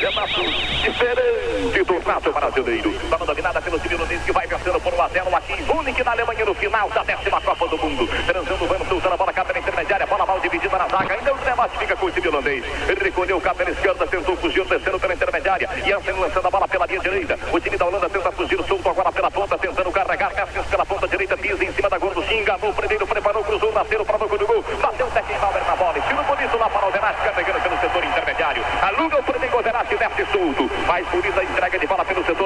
Renato 0.00 0.42
diferente 0.82 1.84
do 1.84 2.00
Nato 2.06 2.32
brasileiro. 2.32 2.90
Bola 3.08 3.26
dominada 3.26 3.60
pelo 3.62 3.78
time 3.78 3.94
holandês 3.94 4.22
que 4.22 4.32
vai 4.32 4.46
vencendo 4.46 4.80
por 4.80 4.92
1 4.92 5.02
a 5.02 5.08
0 5.08 5.36
aqui. 5.36 5.62
Única 5.70 6.04
na 6.04 6.12
Alemanha 6.12 6.44
no 6.44 6.54
final 6.54 6.90
da 6.90 7.02
décima 7.02 7.40
Copa 7.40 7.68
do 7.68 7.78
Mundo. 7.78 8.06
Transando 8.26 8.66
Vamos 8.66 8.90
usando 8.92 9.12
a 9.12 9.16
bola 9.16 9.32
câmera 9.32 9.58
intermediária. 9.58 10.06
Bola 10.06 10.26
mal 10.26 10.40
dividida 10.40 10.76
na 10.76 10.88
zaga. 10.88 11.09
O 11.30 11.44
remate, 11.44 11.78
fica 11.78 11.96
com 11.96 12.06
o 12.06 12.10
time 12.10 12.28
holandês. 12.28 12.64
Recolheu 13.00 13.36
o 13.36 13.40
cabo 13.40 13.58
pela 13.58 13.70
esquerda, 13.70 14.06
tentou 14.06 14.36
fugir, 14.36 14.64
descendo 14.64 14.98
pela 14.98 15.14
intermediária. 15.14 15.68
Jansen 15.76 15.94
assim, 15.94 16.20
lançando 16.20 16.46
a 16.46 16.50
bola 16.50 16.66
pela 16.66 16.86
linha 16.86 17.00
direita. 17.00 17.38
O 17.52 17.60
time 17.60 17.76
da 17.76 17.86
Holanda 17.86 18.10
tenta 18.10 18.32
fugir, 18.32 18.62
solto 18.64 18.88
agora 18.88 19.12
pela 19.12 19.30
ponta, 19.30 19.56
tentando 19.56 19.92
carregar. 19.92 20.34
Cassius 20.34 20.66
pela 20.66 20.84
ponta 20.84 21.06
direita, 21.06 21.36
pisa 21.36 21.64
em 21.64 21.72
cima 21.72 21.88
da 21.88 21.98
gordo. 21.98 22.24
Enganou 22.32 22.72
primeiro, 22.72 23.06
preparou, 23.06 23.44
cruzou, 23.44 23.72
nasceu 23.72 24.04
para 24.04 24.16
o 24.16 24.18
banco 24.18 24.38
do 24.38 24.46
gol. 24.46 24.64
Bateu 24.82 25.06
o 25.06 25.10
Beckenbauer 25.10 25.64
na 25.64 25.76
bola. 25.76 26.00
Tiro 26.00 26.22
bonito 26.24 26.58
lá 26.58 26.68
para 26.68 26.88
o 26.88 26.90
Verácio, 26.90 27.22
carregando 27.22 27.58
é 27.58 27.60
pelo 27.60 27.80
setor 27.80 28.04
intermediário. 28.04 28.64
Aluga 28.82 29.20
o 29.20 29.22
primeiro 29.22 29.62
Verratti, 29.62 29.96
desce 29.96 30.32
solto. 30.32 30.70
Mais 30.86 31.06
bonita 31.08 31.44
entrega 31.44 31.78
de 31.78 31.86
bola 31.86 32.04
pelo 32.04 32.24
setor 32.24 32.39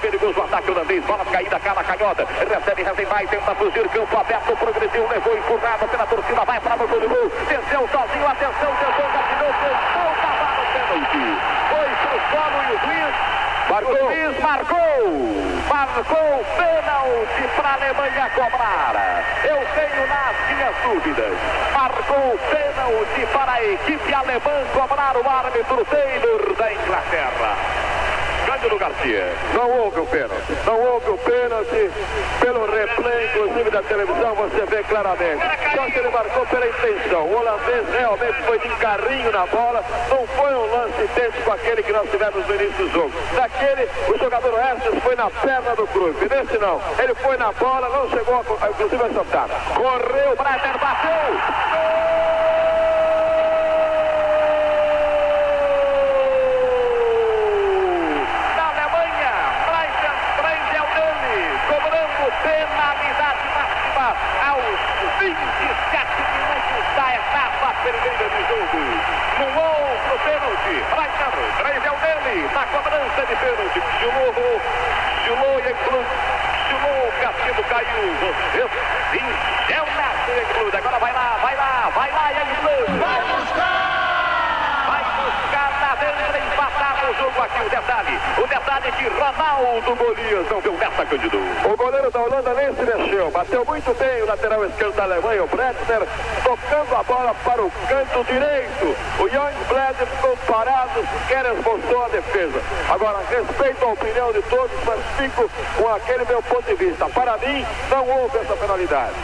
perigoso 0.00 0.42
ataque 0.42 0.70
holandês. 0.70 1.04
Bola 1.04 1.24
caída, 1.24 1.60
cala, 1.60 1.84
canhota. 1.84 2.26
Recebe, 2.26 2.82
recebe 2.82 3.06
mais, 3.06 3.30
tenta 3.30 3.54
fugir. 3.54 3.88
Campo 3.88 4.18
aberto, 4.18 4.56
progrediu, 4.56 5.08
levou 5.08 5.36
empurrado 5.36 5.86
pela 5.88 6.06
torcida. 6.06 6.44
Vai 6.44 6.60
para 6.60 6.74
o 6.74 6.88
gol 6.88 7.08
gol. 7.08 7.32
Desceu 7.48 7.88
sozinho, 7.88 8.26
atenção, 8.26 8.72
tentou, 8.80 9.06
capinou, 9.12 9.52
tentou, 9.60 10.10
cavalo, 10.20 10.62
pênalti. 10.72 11.26
Foi 11.70 11.88
pro 12.02 12.18
solo 12.30 12.58
e 12.62 12.72
o 12.72 12.78
juiz. 12.80 13.14
Marcou. 13.70 13.92
O 13.92 14.14
juiz 14.14 14.40
marcou. 14.40 14.80
Marcou 15.68 16.44
pênalti 16.56 17.48
para 17.56 17.68
a 17.68 17.74
Alemanha 17.74 18.30
cobrar. 18.34 19.24
Eu 19.44 19.58
tenho 19.74 20.06
nas 20.08 20.36
minhas 20.48 20.76
dúvidas. 20.82 21.38
Marcou 21.72 22.38
pênalti 22.50 23.26
para 23.32 23.52
a 23.52 23.64
equipe 23.64 24.14
alemã 24.14 24.64
cobrar 24.72 25.16
o 25.16 25.28
árbitro 25.28 25.84
Taylor 25.84 26.54
da 26.56 26.72
Inglaterra. 26.72 27.79
Cândido 28.60 28.78
Garcia. 28.78 29.32
Não 29.54 29.70
houve 29.70 30.00
o 30.00 30.06
pênalti. 30.06 30.52
Não 30.66 30.80
houve 30.80 31.10
o 31.10 31.18
pênalti. 31.18 31.90
Pelo 32.40 32.66
replay, 32.66 33.26
inclusive 33.26 33.70
da 33.70 33.82
televisão, 33.82 34.34
você 34.34 34.66
vê 34.66 34.82
claramente. 34.82 35.42
Só 35.74 35.86
que 35.86 35.98
ele 35.98 36.10
marcou 36.10 36.46
pela 36.46 36.68
intenção. 36.68 37.26
O 37.26 37.38
holandês 37.38 37.88
realmente 37.90 38.42
foi 38.42 38.58
de 38.58 38.68
carrinho 38.76 39.32
na 39.32 39.46
bola. 39.46 39.82
Não 40.10 40.26
foi 40.26 40.54
um 40.54 40.76
lance 40.76 41.02
idêntico 41.02 41.50
àquele 41.50 41.82
que 41.82 41.92
nós 41.92 42.10
tivemos 42.10 42.46
no 42.46 42.54
início 42.54 42.84
do 42.84 42.92
jogo. 42.92 43.12
Daquele, 43.34 43.88
o 44.08 44.18
jogador 44.18 44.60
Estes 44.76 45.02
foi 45.02 45.16
na 45.16 45.30
perna 45.30 45.74
do 45.74 45.86
Cruz. 45.86 46.16
Nesse 46.20 46.58
não. 46.58 46.80
Ele 46.98 47.14
foi 47.14 47.36
na 47.38 47.52
bola, 47.52 47.88
não 47.88 48.10
chegou, 48.10 48.34
a, 48.60 48.68
inclusive, 48.68 49.02
a 49.02 49.14
soltar. 49.14 49.48
Correu, 49.74 50.36
Breiter 50.36 50.78
bateu. 50.78 51.30
Gol! 51.72 52.20
penalidade 62.42 63.44
máxima 63.54 64.16
aos 64.48 64.80
27 65.18 66.22
minutos 66.32 66.84
da 66.96 67.14
etapa 67.14 67.74
primeira 67.82 68.26
de 68.30 68.40
jogo. 68.48 68.80
No 69.38 69.46
outro 69.60 70.14
pênalti, 70.78 71.42
três 71.58 71.84
é 71.84 71.90
o 71.90 71.96
dele, 71.96 72.48
na 72.54 72.64
cobrança 72.66 73.26
de 73.26 73.36
pênalti. 73.36 73.82
Chulou, 73.98 74.60
chulou 75.26 75.58
inclusive. 75.58 76.06
Chulou, 76.70 77.12
Cassiano 77.20 77.64
caiu. 77.64 78.14
Você 78.20 78.68
sim, 79.10 79.74
é 79.74 79.82
o 79.82 79.86
Neto 79.86 80.50
inclusive. 80.50 80.76
Agora 80.76 80.98
vai 80.98 81.12
lá, 81.12 81.38
vai 81.42 81.56
lá, 81.56 81.90
vai 81.94 82.10
lá 82.12 82.32
e 82.32 82.36
aí, 82.36 82.98
Vai 82.98 83.20
buscar! 83.20 83.79
Empatar 86.04 87.10
o 87.10 87.14
jogo 87.14 87.42
aqui. 87.42 87.66
O 87.66 87.70
detalhe, 87.70 88.20
o 88.38 88.46
detalhe 88.46 88.92
de 88.92 89.08
Ronaldo 89.08 89.96
Golias 89.96 90.50
não 90.50 90.60
deu 90.60 90.72
nessa, 90.74 91.06
Cândido. 91.06 91.38
O 91.64 91.76
goleiro 91.76 92.10
da 92.10 92.20
Holanda 92.20 92.54
nem 92.54 92.74
se 92.74 92.82
mexeu. 92.82 93.30
Bateu 93.30 93.64
muito 93.64 93.94
bem 93.98 94.22
o 94.22 94.26
lateral 94.26 94.64
esquerdo 94.64 94.94
da 94.94 95.02
Alemanha, 95.04 95.44
o 95.44 95.46
Brettner, 95.46 96.06
tocando 96.42 96.96
a 96.96 97.02
bola 97.02 97.34
para 97.44 97.62
o 97.62 97.70
canto 97.88 98.24
direito. 98.24 98.96
O 99.18 99.26
Young 99.28 99.64
Bled 99.68 99.96
ficou 99.96 100.36
parado, 100.46 101.00
sequer 101.00 101.46
esboçou 101.46 102.04
a 102.04 102.08
defesa. 102.08 102.60
Agora, 102.88 103.18
respeito 103.28 103.84
a 103.84 103.88
opinião 103.88 104.32
de 104.32 104.42
todos, 104.42 104.84
mas 104.84 105.00
fico 105.18 105.50
com 105.76 105.88
aquele 105.94 106.24
meu 106.24 106.42
ponto 106.42 106.62
de 106.62 106.74
vista. 106.74 107.08
Para 107.08 107.36
mim, 107.38 107.66
não 107.90 108.08
houve 108.08 108.38
essa 108.38 108.56
penalidade. 108.56 109.14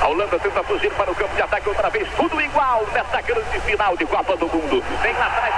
A 0.00 0.08
Holanda 0.08 0.38
tenta 0.38 0.62
fugir 0.64 0.92
para 0.94 1.10
o 1.10 1.14
campo 1.14 1.34
de 1.34 1.42
ataque 1.42 1.68
outra 1.68 1.88
vez, 1.88 2.08
tudo 2.16 2.40
igual 2.40 2.84
nessa 2.92 3.20
grande 3.20 3.60
final 3.60 3.96
de 3.96 4.04
Copa 4.04 4.36
do 4.36 4.46
Mundo. 4.46 4.82
Vem 5.00 5.12
lá 5.12 5.26
atrás, 5.26 5.54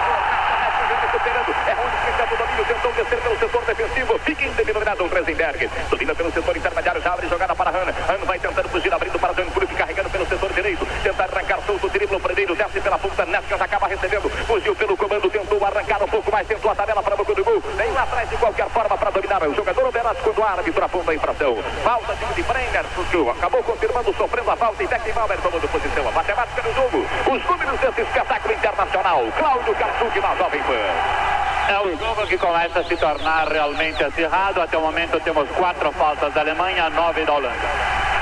recuperando. 1.14 1.55
É 1.66 1.72
ruim 1.72 1.94
que 2.05 2.35
o 2.35 2.37
domínio 2.37 2.64
tentou 2.64 2.92
descer 2.92 3.18
pelo 3.18 3.38
setor 3.38 3.64
defensivo. 3.64 4.18
Fica 4.18 4.44
indeterminado 4.44 5.05
o 5.05 5.09
Reisenberg. 5.09 5.70
Domina 5.90 6.14
pelo 6.14 6.33
setor 6.33 6.57
intermediário, 6.57 7.03
já 7.03 7.12
abre 7.12 7.29
jogada 7.29 7.55
para 7.55 7.70
Han. 7.70 7.87
Han 8.09 8.24
vai 8.24 8.38
tentando 8.38 8.68
fugir, 8.68 8.92
abrindo 8.92 9.18
para 9.18 9.33
Dan 9.33 9.46
Cruz, 9.50 9.70
carregando 9.77 10.11
pelo 10.11 10.27
setor 10.27 10.53
direito. 10.53 10.87
Tenta 11.03 11.22
arrancar 11.24 11.61
solto, 11.66 11.87
o 11.87 12.20
primeiro, 12.20 12.55
desce 12.55 12.81
pela 12.81 12.98
ponta, 12.98 13.27
Nescas 13.27 13.61
acaba 13.61 13.87
recebendo. 13.87 14.29
Fugiu 14.46 14.74
pelo 14.74 14.96
comando, 14.96 15.31
tentou 15.31 15.64
arrancar 15.64 16.03
um 16.03 16.09
pouco 16.09 16.31
mais, 16.33 16.46
tentou 16.46 16.70
a 16.70 16.74
tabela 16.74 17.03
para 17.03 17.20
o 17.20 17.35
do 17.35 17.44
gol. 17.44 17.61
Vem 17.77 17.90
lá 17.92 18.03
atrás 18.03 18.29
de 18.29 18.37
qualquer 18.37 18.68
forma 18.68 18.96
para 18.96 19.11
dominar 19.11 19.42
o 19.42 19.55
jogador 19.55 19.88
Oberas 19.88 20.18
quando 20.22 20.38
o 20.38 20.44
árbitro 20.44 20.85
aponta 20.85 21.11
a 21.11 21.14
infração. 21.14 21.57
Falta 21.83 22.14
de 22.35 22.42
Brenner, 22.42 22.85
acabou 23.31 23.62
confirmando, 23.62 24.14
sofrendo 24.14 24.50
a 24.50 24.57
falta 24.57 24.83
e 24.83 24.87
Beckenbauer 24.87 25.38
tomando 25.40 25.68
posição. 25.68 26.09
A 26.09 26.12
matemática 26.12 26.62
do 26.62 26.74
jogo, 26.74 27.07
os 27.31 27.44
números 27.44 27.81
desse 27.81 28.00
espetáculo 28.00 28.55
internacional. 28.55 29.24
Cláudio 29.38 29.74
Cartuque 29.74 30.20
na 30.20 30.35
Jovem 30.37 30.62
Pan. 30.62 31.35
É 31.68 31.81
um 31.81 31.96
jogo 31.96 32.24
que 32.35 32.38
começa 32.38 32.81
a 32.81 32.85
se 32.85 32.97
tornar 32.97 33.47
realmente 33.47 34.03
acirrado. 34.03 34.61
Até 34.61 34.77
o 34.77 34.81
momento 34.81 35.20
temos 35.20 35.49
quatro 35.51 35.92
faltas 35.92 36.35
da 36.35 36.40
Alemanha, 36.40 36.90
nove 36.90 37.25
da 37.25 37.33
Holanda. 37.33 37.68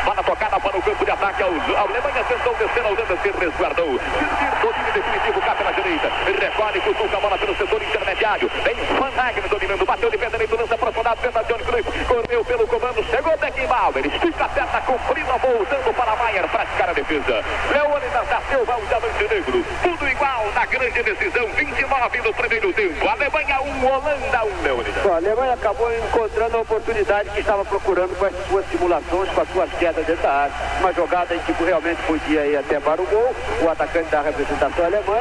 Bola 0.04 0.22
tocada 0.22 0.60
para 0.60 0.76
o 0.76 0.82
campo 0.82 1.04
de 1.04 1.10
ataque. 1.10 1.42
A 1.42 1.46
Alemanha 1.46 2.24
tentou 2.28 2.54
descer, 2.56 2.84
a 2.84 2.88
Holanda 2.88 3.16
se 3.22 3.30
resguardou. 3.30 3.98
Servir, 3.98 4.50
domínio 4.60 4.92
definitivo, 4.92 5.40
cá 5.40 5.54
pela 5.54 5.72
direita. 5.72 6.10
Recolhe, 6.26 6.80
cutuca 6.80 7.16
a 7.16 7.20
bola 7.20 7.38
pelo 7.38 7.56
setor 7.56 7.82
intermediário. 7.82 8.50
Vem 8.64 8.76
Van 8.98 9.12
Hagen 9.16 9.41
dominando, 9.62 9.86
bateu 9.86 10.10
de 10.10 10.18
pé 10.18 10.28
direito, 10.28 10.56
lança 10.56 10.74
aprofundado, 10.74 11.20
tenta 11.22 11.44
Johnny 11.44 11.64
Cruyff. 11.64 12.04
Correu 12.04 12.44
pelo 12.44 12.66
comando, 12.66 13.04
chegou 13.04 13.36
Beckenbauer. 13.36 14.06
Estica 14.06 14.44
a 14.44 14.48
perna, 14.48 14.80
comprida, 14.80 15.32
voltando 15.38 15.94
para 15.94 16.16
Maier, 16.16 16.48
praticar 16.48 16.90
a 16.90 16.92
defesa. 16.92 17.44
Leônidas 17.70 18.28
da 18.28 18.40
Silva, 18.50 18.76
o 18.76 18.86
diamante 18.86 19.34
negro. 19.34 19.64
Tudo 19.82 20.08
igual 20.08 20.52
na 20.52 20.66
grande 20.66 21.02
decisão, 21.02 21.46
29 21.46 22.18
no 22.18 22.34
primeiro 22.34 22.72
tempo. 22.72 23.08
Alemanha 23.08 23.60
1, 23.60 23.68
um, 23.68 23.86
Holanda 23.86 24.44
1, 24.44 24.48
um, 24.48 24.62
Leônidas. 24.62 25.06
A 25.06 25.16
Alemanha 25.16 25.52
acabou 25.54 25.96
encontrando 25.96 26.56
a 26.56 26.60
oportunidade 26.60 27.30
que 27.30 27.40
estava 27.40 27.64
procurando 27.64 28.18
com 28.18 28.24
as 28.24 28.46
suas 28.48 28.66
simulações, 28.68 29.28
com 29.30 29.40
as 29.40 29.48
suas 29.48 29.72
quedas 29.74 30.04
dentro 30.04 30.22
da 30.22 30.32
área. 30.32 30.54
Uma 30.80 30.92
jogada 30.92 31.34
em 31.34 31.38
que 31.38 31.52
realmente 31.52 32.02
podia 32.02 32.46
ir 32.46 32.56
até 32.56 32.80
para 32.80 33.00
o 33.00 33.06
gol, 33.06 33.34
o 33.62 33.68
atacante 33.68 34.10
da 34.10 34.22
representação 34.22 34.84
alemã, 34.84 35.18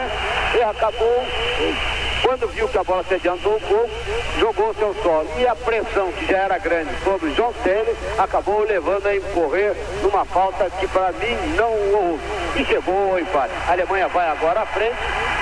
e 0.58 0.64
acabou 0.64 1.26
quando 2.32 2.48
viu 2.48 2.66
que 2.70 2.78
a 2.78 2.84
bola 2.86 3.04
se 3.04 3.16
adiantou 3.16 3.58
um 3.58 3.60
pouco, 3.60 3.90
jogou 4.40 4.74
seu 4.76 4.96
solo. 5.04 5.28
E 5.38 5.46
a 5.46 5.54
pressão 5.54 6.10
que 6.14 6.26
já 6.28 6.38
era 6.38 6.58
grande 6.60 6.90
sobre 7.04 7.30
o 7.30 7.36
João 7.36 7.52
Tênis 7.62 7.98
acabou 8.18 8.64
levando 8.64 9.06
a 9.06 9.14
incorrer 9.14 9.76
numa 10.02 10.24
falta 10.24 10.70
que 10.80 10.88
para 10.88 11.12
mim 11.12 11.36
não 11.58 11.70
houve. 11.70 12.24
E 12.56 12.64
chegou 12.64 13.12
ao 13.12 13.20
empate. 13.20 13.54
A 13.68 13.74
Alemanha 13.74 14.08
vai 14.08 14.30
agora 14.30 14.62
à 14.62 14.66
frente 14.66 14.96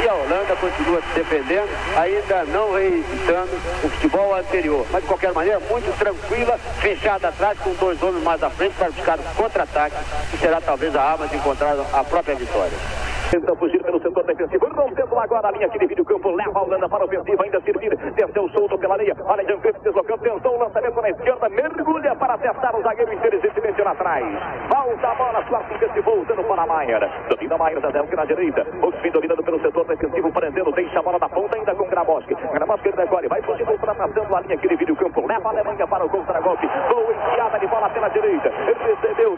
e 0.04 0.08
a 0.08 0.14
Holanda 0.16 0.56
continua 0.56 1.00
se 1.02 1.20
defendendo, 1.20 1.70
ainda 1.96 2.44
não 2.46 2.74
reeditando 2.74 3.52
o 3.84 3.90
futebol 3.90 4.34
anterior. 4.34 4.84
Mas 4.92 5.04
de 5.04 5.08
qualquer 5.08 5.32
maneira, 5.32 5.60
muito 5.60 5.96
tranquila, 5.96 6.58
fechada 6.82 7.28
atrás, 7.28 7.60
com 7.60 7.72
dois 7.76 8.02
homens 8.02 8.24
mais 8.24 8.42
à 8.42 8.50
frente 8.50 8.74
para 8.74 8.90
buscar 8.90 9.20
o 9.20 9.24
contra-ataque, 9.36 9.96
que 10.32 10.38
será 10.40 10.60
talvez 10.60 10.96
a 10.96 11.04
arma 11.04 11.28
de 11.28 11.36
encontrar 11.36 11.76
a 11.94 12.04
própria 12.04 12.34
vitória. 12.34 13.09
Tenta 13.30 13.56
fugir 13.56 13.84
pelo 13.84 14.02
setor 14.02 14.24
defensivo. 14.26 14.66
Rompendo 14.74 15.20
agora 15.20 15.50
a 15.50 15.52
linha 15.52 15.70
que 15.70 15.78
divide 15.78 16.02
o 16.02 16.06
campo. 16.06 16.32
Leva 16.32 16.60
a 16.60 16.64
Holanda 16.64 16.90
para 16.90 17.04
a 17.04 17.06
ofensiva. 17.06 17.44
Ainda 17.44 17.62
servir. 17.62 17.96
Desceu 17.96 18.50
solto 18.50 18.76
pela 18.80 18.98
linha. 18.98 19.16
Olha, 19.24 19.44
Jean 19.46 19.60
Griffith 19.60 19.84
deslocando. 19.84 20.24
Tentou 20.24 20.56
o 20.56 20.60
lançamento 20.60 21.00
na 21.00 21.10
esquerda. 21.12 21.48
Mergulha 21.50 22.16
para 22.16 22.38
testar 22.40 22.76
o 22.76 22.82
zagueiro 22.82 23.14
inteligentemente 23.14 23.82
lá 23.84 23.92
atrás. 23.92 24.26
Volta 24.74 25.08
a 25.08 25.16
bola. 25.16 25.46
Suárez 25.48 25.94
se 25.94 26.02
voltando 26.02 26.44
para 26.44 26.66
Maier. 26.66 27.10
Domina 27.30 27.58
Maier 27.58 27.80
da 27.80 27.92
Delke 27.92 28.16
na 28.16 28.26
direita. 28.26 28.66
O 28.82 28.92
fim 28.94 29.12
dominando 29.12 29.44
pelo 29.44 29.62
setor 29.62 29.86
defensivo. 29.86 30.32
Prendendo. 30.32 30.72
Deixa 30.72 30.98
a 30.98 31.04
bola 31.04 31.20
na 31.20 31.30
ponta 31.30 31.56
ainda 31.56 31.76
com 31.76 31.88
Graboski. 31.88 32.34
Graboski 32.34 32.92
decolhe. 32.94 33.28
Vai 33.28 33.44
fugindo 33.44 33.72
ultrapassando 33.72 34.36
a 34.36 34.42
linha 34.42 34.58
que 34.58 34.68
divide 34.68 34.92
o 34.92 34.96
campo. 34.96 35.28
Leva 35.28 35.50
a 35.50 35.52
Alemanha 35.52 35.86
para 35.86 36.04
o 36.04 36.10
contra-golpe. 36.10 36.68
Boa 36.68 37.14
enfiada 37.14 37.60
de 37.60 37.68
bola 37.68 37.90
pela 37.92 38.10
direita. 38.10 38.50
Recebeu. 38.50 39.38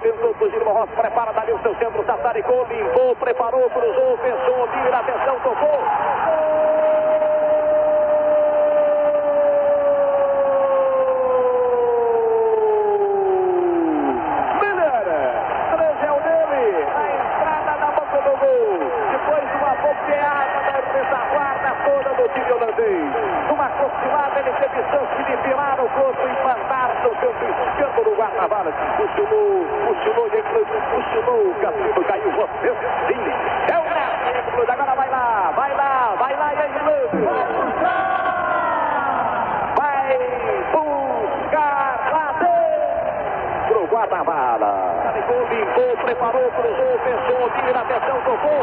Morros 0.72 0.90
prepara 0.92 1.34
dali 1.34 1.52
o 1.52 1.60
seu 1.60 1.76
centro. 1.76 2.02
Sassaricou. 2.06 2.66
Limpou. 2.70 3.14
Preparou 3.18 3.70
cruzou, 3.72 4.18
pensou, 4.20 4.68
tira, 4.70 5.00
atenção, 5.00 5.38
tocou. 5.42 5.80
Miller, 14.62 15.04
13 15.76 16.08
o 16.08 16.20
dele, 16.24 16.86
na 16.96 17.06
entrada 17.20 17.74
da 17.78 17.92
boca 17.92 18.22
do 18.22 18.38
gol. 18.40 18.80
Depois 19.12 19.44
de 19.50 19.58
uma 19.58 19.76
boqueada 19.76 20.58
da 20.68 20.78
retaguarda 20.88 21.76
toda 21.84 22.10
do 22.16 22.30
time 22.30 22.52
holandês. 22.54 23.12
Numa 23.50 23.66
aproximada, 23.66 24.40
ele 24.40 24.54
teve 24.54 24.84
chance 24.90 25.24
de 25.24 25.36
virar 25.36 25.82
o 25.82 25.90
corpo 25.90 26.28
e 26.28 26.44
mandar 26.46 26.96
no 27.04 27.10
canto 27.10 28.11
do 28.22 28.28
guarda-varas. 28.28 28.74
Puxou, 28.98 29.26
puxou, 29.26 30.28
puxou, 30.92 31.50
o 31.50 31.56
Cassino 31.62 32.04
caiu. 32.06 32.32
Você 32.32 32.70
sim, 33.08 33.22
é 33.68 33.78
o 33.78 34.72
agora 34.72 34.96
vai 34.96 35.10
lá, 35.10 35.52
vai 35.56 35.76
lá, 35.76 36.16
vai 36.20 36.36
lá, 36.36 36.52
Yang 36.52 36.80
Love. 36.86 37.18
Vai 39.76 40.18
buscar 40.72 42.12
lá 42.12 42.26
dentro 42.40 43.84
o 43.84 43.88
guarda-bala. 43.88 44.92
Limpou, 45.50 45.98
preparou, 45.98 46.52
cruzou, 46.52 47.00
fechou, 47.00 47.50
tira 47.52 47.80
a 47.80 47.82
atenção, 47.82 48.22
tocou. 48.22 48.62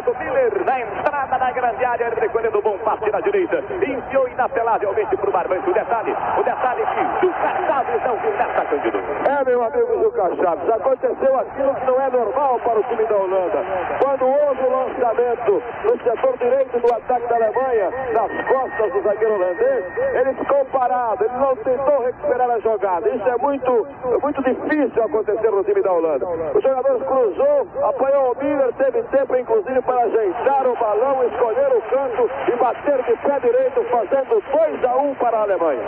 Ronaldo 0.00 0.18
Miller 0.18 0.64
na 0.64 0.80
entrada 0.80 1.38
da 1.38 1.52
grande 1.80 1.84
área, 1.84 2.10
recolhendo 2.10 2.60
bom 2.60 2.76
passe 2.78 3.10
na 3.10 3.20
direita, 3.20 3.64
enfiou 3.82 4.28
inapelavelmente 4.28 5.16
para 5.16 5.28
o 5.28 5.32
barbante. 5.32 5.70
O 5.70 5.72
detalhe, 5.72 6.14
o 6.38 6.42
detalhe 6.42 6.82
que 6.82 7.26
Juca 7.26 7.66
Chaves 7.66 8.02
não 8.04 8.16
viu 8.16 8.32
nessa, 8.32 8.64
Cândido. 8.66 8.98
É, 9.28 9.44
meu 9.44 9.64
amigo 9.64 10.02
Juca 10.02 10.36
Chaves, 10.36 10.70
aconteceu 10.70 11.38
aquilo 11.38 11.74
que 11.74 11.86
não 11.86 12.00
é 12.00 12.10
normal 12.10 12.60
para 12.60 12.80
o 12.80 12.82
time 12.84 13.04
da 13.04 13.16
Holanda. 13.16 13.58
Quando 14.02 14.26
o 14.64 14.70
lançamento 14.70 15.62
no 15.84 16.02
setor 16.02 16.38
direito 16.38 16.78
do 16.78 16.94
ataque 16.94 17.26
da 17.28 17.36
Alemanha, 17.36 17.90
nas 18.12 18.46
costas 18.46 18.92
do 18.92 19.02
zagueiro 19.02 19.34
holandês, 19.34 19.84
ele 20.14 20.34
ficou 20.34 20.64
parado, 20.66 21.24
ele 21.24 21.36
não 21.36 21.56
tentou 21.56 22.02
recuperar 22.04 22.50
a 22.50 22.58
jogada. 22.60 23.08
Isso 23.08 23.28
é 23.28 23.36
muito, 23.38 23.86
muito 24.22 24.42
difícil 24.42 25.02
acontecer 25.02 25.50
no 25.50 25.64
time 25.64 25.82
da 25.82 25.92
Holanda. 25.92 26.26
O 26.54 26.60
jogador 26.60 27.04
cruzou, 27.04 27.68
apanhou 27.82 28.32
o 28.32 28.44
Miller, 28.44 28.72
teve 28.74 29.02
tempo 29.04 29.36
inclusive 29.36 29.82
para 29.82 30.02
ajeitar 30.02 30.66
o 30.66 30.76
balão, 30.76 31.24
escolher 31.24 31.68
o 31.76 31.82
canto 31.82 32.30
e 32.48 32.56
bater 32.56 33.02
de 33.04 33.16
pé 33.16 33.40
direito, 33.40 33.82
fazendo 33.90 34.42
2 34.52 34.84
a 34.84 34.96
1 34.96 35.14
para 35.14 35.38
a 35.38 35.42
Alemanha. 35.42 35.82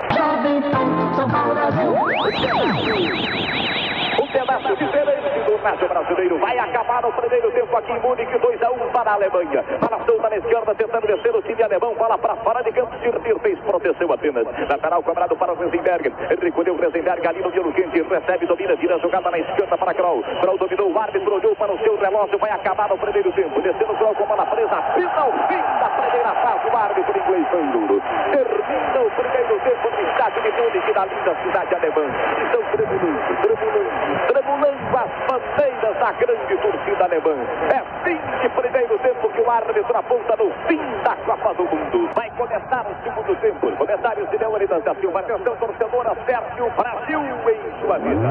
Um 4.21 4.27
pedaço 4.27 4.77
diferente 4.77 5.21
do 5.22 5.22
Nato 5.63 5.87
brasileiro. 5.87 6.39
Vai 6.39 6.59
acabar 6.59 7.05
o 7.07 7.13
primeiro 7.13 7.51
tempo 7.53 7.77
aqui 7.77 7.93
em 7.93 8.01
Munique, 8.01 8.39
2 8.39 8.63
a 8.63 8.71
1 8.73 8.91
para 8.91 9.11
a 9.11 9.15
Alemanha. 9.15 9.65
Solta 10.07 10.29
na 10.29 10.37
esquerda, 10.37 10.75
tentando 10.75 11.07
descer 11.07 11.35
o 11.35 11.43
time 11.43 11.63
alemão. 11.63 11.95
Bola 11.95 12.19
para 12.19 12.35
fora 12.37 12.63
de 12.63 12.73
campo. 12.73 12.93
Sirtir 12.99 13.39
fez 13.39 13.59
proteção 13.61 14.13
apenas. 14.13 14.45
Lateral 14.69 15.03
cobrado 15.03 15.37
para 15.37 15.53
o 15.53 15.55
Rosenberg. 15.55 16.13
Recolheu 16.41 16.75
o 16.75 16.83
Rosenberg 16.83 17.27
ali 17.27 17.41
no 17.41 17.51
Violo 17.51 17.73
Quente. 17.73 18.03
Recebe, 18.03 18.47
domina, 18.47 18.75
vira 18.75 18.97
a 18.97 18.99
jogada 18.99 19.31
na 19.31 19.39
esquerda 19.39 19.79
para 19.79 19.95
Kroll. 19.95 20.25
Kroll 20.41 20.59
dominou 20.59 20.93
o 20.93 20.99
árbitro, 20.99 21.35
olhou 21.35 21.55
para 21.55 21.73
o 21.73 21.79
seu 21.79 21.97
relógio. 21.97 22.39
Vai 22.39 22.51
acabar 22.51 22.93
o 22.93 22.99
primeiro 22.99 23.31
tempo. 23.33 23.61
Descendo 23.61 23.95
Kroll 23.95 24.15
com 24.15 24.27
bola 24.27 24.47
presa. 24.47 24.77
Apita 24.77 25.25
o 25.25 25.33
fim 25.49 25.63
da 25.81 25.89
primeira 25.91 26.35
fase. 26.43 26.69
O 26.69 26.77
árbitro 26.77 27.19
inglês 27.19 27.47
foi. 27.49 27.92
Termina 28.33 29.01
o 29.01 29.11
primeiro 29.11 29.61
tempo 29.61 29.91
no 29.91 30.09
estádio 30.09 30.43
de 30.43 30.51
Munique, 30.51 30.93
na 30.95 31.05
linda 31.05 31.37
cidade 31.43 31.75
alemã. 31.75 32.05
Estão 32.43 32.63
tremulando, 32.73 33.43
tremulando, 33.43 34.27
tremulando 34.27 34.99
as 34.99 35.11
bandeiras 35.29 35.97
da 35.99 36.13
grande 36.13 36.57
torcida 36.57 37.05
alemã. 37.05 37.37
É 37.71 38.05
fim 38.05 38.19
de 38.41 38.49
primeiro 38.49 38.99
tempo 39.01 39.29
que 39.29 39.41
o 39.41 39.51
árbitro 39.51 39.97
aponta 39.97 40.37
no 40.37 40.51
fim 40.67 40.81
da 41.05 41.15
Copa 41.17 41.55
do 41.55 41.65
Mundo. 41.65 42.11
Vai 42.15 42.31
começar 42.31 42.87
o 42.87 43.05
segundo 43.05 43.37
tempo. 43.41 43.77
Comentários 43.77 44.31
de 44.31 44.39
Leonidas 44.39 44.83
da 44.83 44.95
Silva. 44.95 45.21
Atenção, 45.21 45.57
torcedora, 45.57 46.17
Sérgio 46.27 46.71
Brasil 46.71 47.21
em 47.21 47.81
sua 47.81 47.99
vida. 47.99 48.29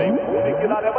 Em 0.00 0.12
Munique, 0.12 0.66
na 0.66 0.76
Alemanha. 0.76 0.93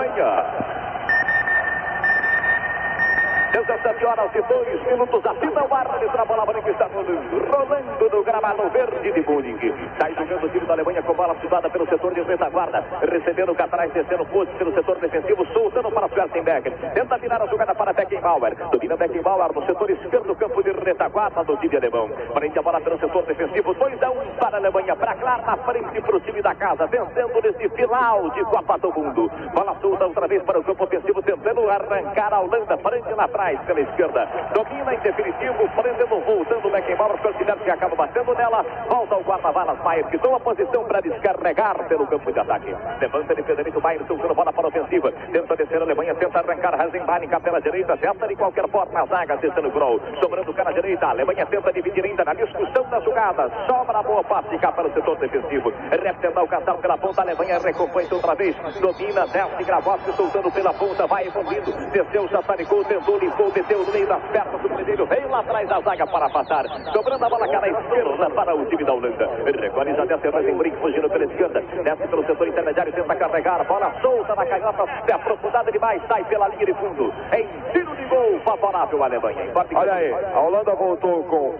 17 3.75 4.05
horas 4.05 4.31
e 4.33 4.41
2 4.41 4.87
minutos. 4.87 5.25
Apita 5.25 5.65
o 5.65 5.73
árbitro, 5.73 6.21
a 6.21 6.25
bola 6.25 6.45
branca 6.45 6.69
está 6.69 6.85
rolando. 6.87 7.75
No 8.15 8.23
gramado 8.23 8.69
verde 8.69 9.11
de 9.11 9.21
Munique. 9.21 9.73
Sai 9.99 10.13
jogando 10.13 10.45
o 10.45 10.49
time 10.49 10.65
da 10.65 10.73
Alemanha 10.73 11.01
com 11.01 11.13
bola 11.13 11.35
situada 11.41 11.69
pelo 11.69 11.85
setor 11.87 12.13
de 12.13 12.21
retaguarda. 12.21 12.81
Recebendo 13.01 13.51
o 13.51 13.55
Catarás, 13.55 13.91
descendo 13.91 14.25
posto 14.27 14.55
pelo 14.55 14.73
setor 14.73 14.97
defensivo. 14.99 15.45
Soltando 15.47 15.91
para 15.91 16.07
Schwarzenberg. 16.07 16.71
Tenta 16.93 17.17
virar 17.17 17.41
a 17.41 17.47
jogada 17.47 17.75
para 17.75 17.91
Beckenbauer. 17.91 18.55
Domina 18.71 18.95
Beckenbauer 18.95 19.53
no 19.53 19.65
setor 19.65 19.89
esquerdo 19.89 20.27
do 20.27 20.35
campo 20.35 20.63
de 20.63 20.71
retaguarda 20.71 21.43
do 21.43 21.57
time 21.57 21.75
alemão. 21.75 22.09
Prende 22.33 22.59
a 22.59 22.61
bola 22.61 22.79
pelo 22.79 22.99
setor 22.99 23.23
defensivo. 23.25 23.73
2 23.73 24.03
a 24.03 24.11
1 24.11 24.15
para 24.39 24.55
a 24.55 24.59
Alemanha. 24.59 24.95
Para 24.95 25.15
Clar 25.15 25.45
na 25.45 25.57
frente 25.57 26.01
para 26.01 26.15
o 26.15 26.19
time 26.21 26.41
da 26.41 26.55
casa. 26.55 26.87
Vencendo 26.87 27.41
nesse 27.41 27.69
final 27.69 28.29
de 28.29 28.43
Copa 28.45 28.77
do 28.77 28.93
Mundo. 28.93 29.29
Bola 29.53 29.75
solta 29.81 30.05
outra 30.05 30.27
vez 30.27 30.41
para 30.43 30.59
o 30.59 30.63
campo 30.63 30.83
ofensivo. 30.85 31.21
Tentando 31.21 31.69
arrancar 31.69 32.33
a 32.33 32.39
Holanda. 32.39 32.77
Frente 32.77 33.13
lá 33.13 33.25
atrás 33.25 33.59
pela 33.65 33.81
esquerda. 33.81 34.27
Domina 34.53 34.93
em 34.93 34.99
definitivo, 34.99 35.69
prendendo, 35.75 36.19
voltando 36.21 36.67
o 36.67 36.71
Beckenbauer, 36.71 37.17
considera 37.17 37.57
que 37.57 37.69
acaba 37.69 37.95
batendo 37.95 38.33
nela. 38.35 38.63
Volta 38.87 39.15
o 39.17 39.23
guarda-valas 39.23 39.83
Maier, 39.83 40.05
que 40.07 40.17
toma 40.19 40.39
posição 40.39 40.83
para 40.85 41.01
descarregar 41.01 41.87
pelo 41.87 42.07
campo 42.07 42.31
de 42.31 42.39
ataque. 42.39 42.75
Levanta 42.99 43.35
de 43.35 43.43
Federico 43.43 43.81
Maier, 43.81 44.05
soltando 44.07 44.33
bola 44.33 44.53
para 44.53 44.65
a 44.65 44.69
ofensiva. 44.69 45.11
Tenta 45.31 45.55
descer 45.55 45.81
a 45.81 45.83
Alemanha, 45.83 46.15
tenta 46.15 46.39
arrancar 46.39 46.75
Rasenbanen 46.75 47.29
pela 47.41 47.59
direita, 47.59 47.97
tenta 47.97 48.27
de 48.27 48.35
qualquer 48.35 48.67
forma 48.69 49.01
a 49.01 49.05
zaga, 49.05 49.37
testando 49.37 49.71
Grohl. 49.71 49.99
Sobrando 50.19 50.53
cá 50.53 50.63
na 50.63 50.71
direita, 50.71 51.07
a 51.07 51.09
Alemanha 51.09 51.45
tenta 51.45 51.73
dividir 51.73 52.05
ainda 52.05 52.23
na 52.23 52.33
discussão 52.33 52.83
da 52.89 52.99
jogada. 52.99 53.49
Sobra 53.67 53.99
a 53.99 54.03
boa 54.03 54.23
passe 54.23 54.57
cá 54.59 54.71
para 54.71 54.87
o 54.87 54.93
setor 54.93 55.17
defensivo. 55.17 55.71
Reptendo 55.91 56.41
o 56.41 56.47
casal 56.47 56.77
pela 56.77 56.97
ponta, 56.97 57.21
a 57.21 57.23
Alemanha 57.23 57.59
recompõe 57.59 58.07
outra 58.11 58.35
vez. 58.35 58.55
Domina, 58.79 59.27
desce 59.27 59.63
Gravoski, 59.63 60.11
soltando 60.13 60.51
pela 60.51 60.73
ponta, 60.73 61.07
vai 61.07 61.27
evoluindo. 61.27 61.71
Desceu, 61.91 62.27
sataricou, 62.29 62.83
tentou, 62.85 63.17
limpou, 63.17 63.51
desceu 63.55 63.79
no 63.85 63.91
meio 63.91 64.05
das 64.07 64.21
pernas 64.23 64.61
do 64.61 64.69
Cruzeiro, 64.69 65.05
veio 65.05 65.29
lá 65.29 65.39
atrás 65.39 65.67
da 65.69 65.79
zaga 65.79 66.05
para 66.05 66.29
passar, 66.29 66.65
sobrando 66.91 67.25
a 67.25 67.29
bola 67.29 67.47
cá 67.47 67.61
na 67.61 67.69
esquerda 67.69 68.29
para 68.29 68.55
o 68.55 68.65
time 68.65 68.83
da 68.83 68.93
Holanda. 68.93 69.29
Recolhe 69.59 69.95
já 69.95 70.05
desce 70.05 70.27
Rosenbrink, 70.27 70.77
fugindo 70.77 71.09
pela 71.09 71.23
esquerda, 71.23 71.61
desce 71.61 72.07
pelo 72.07 72.25
setor 72.25 72.47
intermediário, 72.49 72.93
tenta 72.93 73.15
carregar, 73.15 73.65
bola 73.65 73.93
solta 74.01 74.35
na 74.35 74.45
canhota, 74.45 74.83
é 75.07 75.13
aprofundada 75.13 75.71
demais, 75.71 76.01
sai 76.07 76.23
pela 76.25 76.49
linha 76.49 76.65
de 76.65 76.73
fundo, 76.73 77.13
em 77.33 77.47
tiro 77.71 77.95
de 77.95 78.05
gol 78.05 78.39
favorável 78.43 79.01
à 79.01 79.05
Alemanha. 79.05 79.51
Olha 79.73 79.93
aí, 79.93 80.13
a 80.13 80.39
Holanda 80.39 80.75
voltou 80.75 81.23
com 81.23 81.55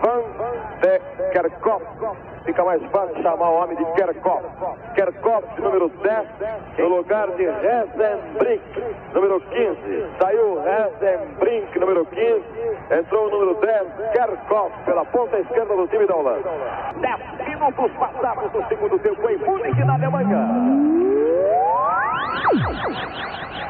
Van 0.00 0.22
de 0.80 1.00
Kerkhoff. 1.32 1.82
Fica 2.44 2.64
mais 2.64 2.82
fácil 2.90 3.22
chamar 3.22 3.50
o 3.50 3.62
homem 3.62 3.76
de 3.76 3.84
Kerkhoff. 3.92 4.42
Kerkhoff, 4.94 5.44
número 5.60 5.88
10, 5.88 6.26
no 6.78 6.88
lugar 6.88 7.28
de 7.32 7.44
Rezenbrink, 7.44 8.62
número 9.14 9.40
15. 9.40 10.06
Saiu 10.18 10.60
Rezenbrink, 10.62 11.78
número 11.78 12.06
15. 12.06 12.42
Entrou 12.90 13.26
o 13.26 13.30
número 13.30 13.54
10, 13.60 13.82
Kerkhoff, 14.12 14.72
pela 14.84 15.04
ponta 15.04 15.38
esquerda 15.38 15.76
do 15.76 15.86
time 15.88 16.06
da 16.06 16.16
Holanda. 16.16 16.48
10 17.00 17.48
minutos 17.48 17.90
passados 17.98 18.50
do 18.52 18.66
segundo 18.68 18.98
tempo 18.98 19.28
em 19.28 19.36
Munique, 19.36 19.84
na 19.84 19.94
Alemanha. 19.94 21.19